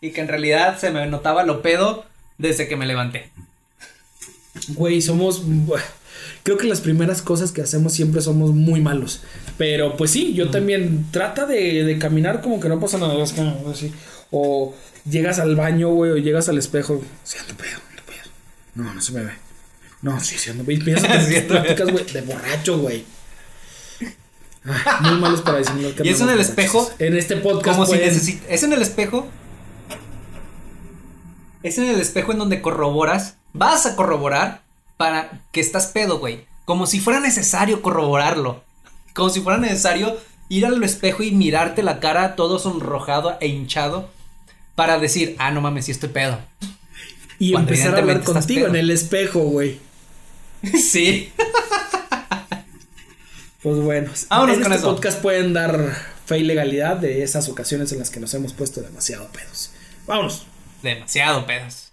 [0.02, 2.06] Y que en realidad se me notaba lo pedo
[2.38, 3.30] desde que me levanté.
[4.70, 5.44] Güey, somos.
[6.50, 9.22] Creo que las primeras cosas que hacemos siempre somos muy malos.
[9.60, 11.06] Pero pues sí, yo también.
[11.12, 13.22] Trata de, de caminar como que no pasa nada.
[13.24, 13.42] es que,
[13.72, 13.94] así.
[14.32, 14.74] O
[15.08, 17.04] llegas al baño, güey, o llegas al espejo.
[17.24, 18.32] Sí, ando pedo, ando pedo.
[18.74, 19.32] No, no se me ve.
[20.02, 20.72] No, sí, sí, ando pedo.
[20.78, 23.06] Y empiezas a tener Sí, tus ando pláticas, güey, de borracho, güey.
[25.02, 26.50] Muy malos para disimular que Y es en el borrachos.
[26.50, 27.78] espejo, En este podcast.
[27.78, 29.28] Como si pueden- necesi- Es en el espejo.
[31.62, 33.36] Es en el espejo en donde corroboras.
[33.54, 34.64] Vas a corroborar
[35.00, 36.46] para que estás pedo, güey.
[36.66, 38.62] Como si fuera necesario corroborarlo.
[39.14, 40.18] Como si fuera necesario
[40.50, 44.10] ir al espejo y mirarte la cara todo sonrojado e hinchado.
[44.76, 46.38] Para decir, ah, no mames, sí estoy pedo.
[47.40, 48.70] Y cuando empezar a hablar contigo pedo.
[48.72, 49.80] en el espejo, güey.
[50.92, 51.32] sí.
[53.64, 54.94] Pues bueno, Vámonos en con este eso.
[54.96, 55.96] podcast pueden dar
[56.26, 59.72] fe y legalidad de esas ocasiones en las que nos hemos puesto demasiado pedos.
[60.06, 60.46] Vámonos.
[60.84, 61.89] Demasiado pedos.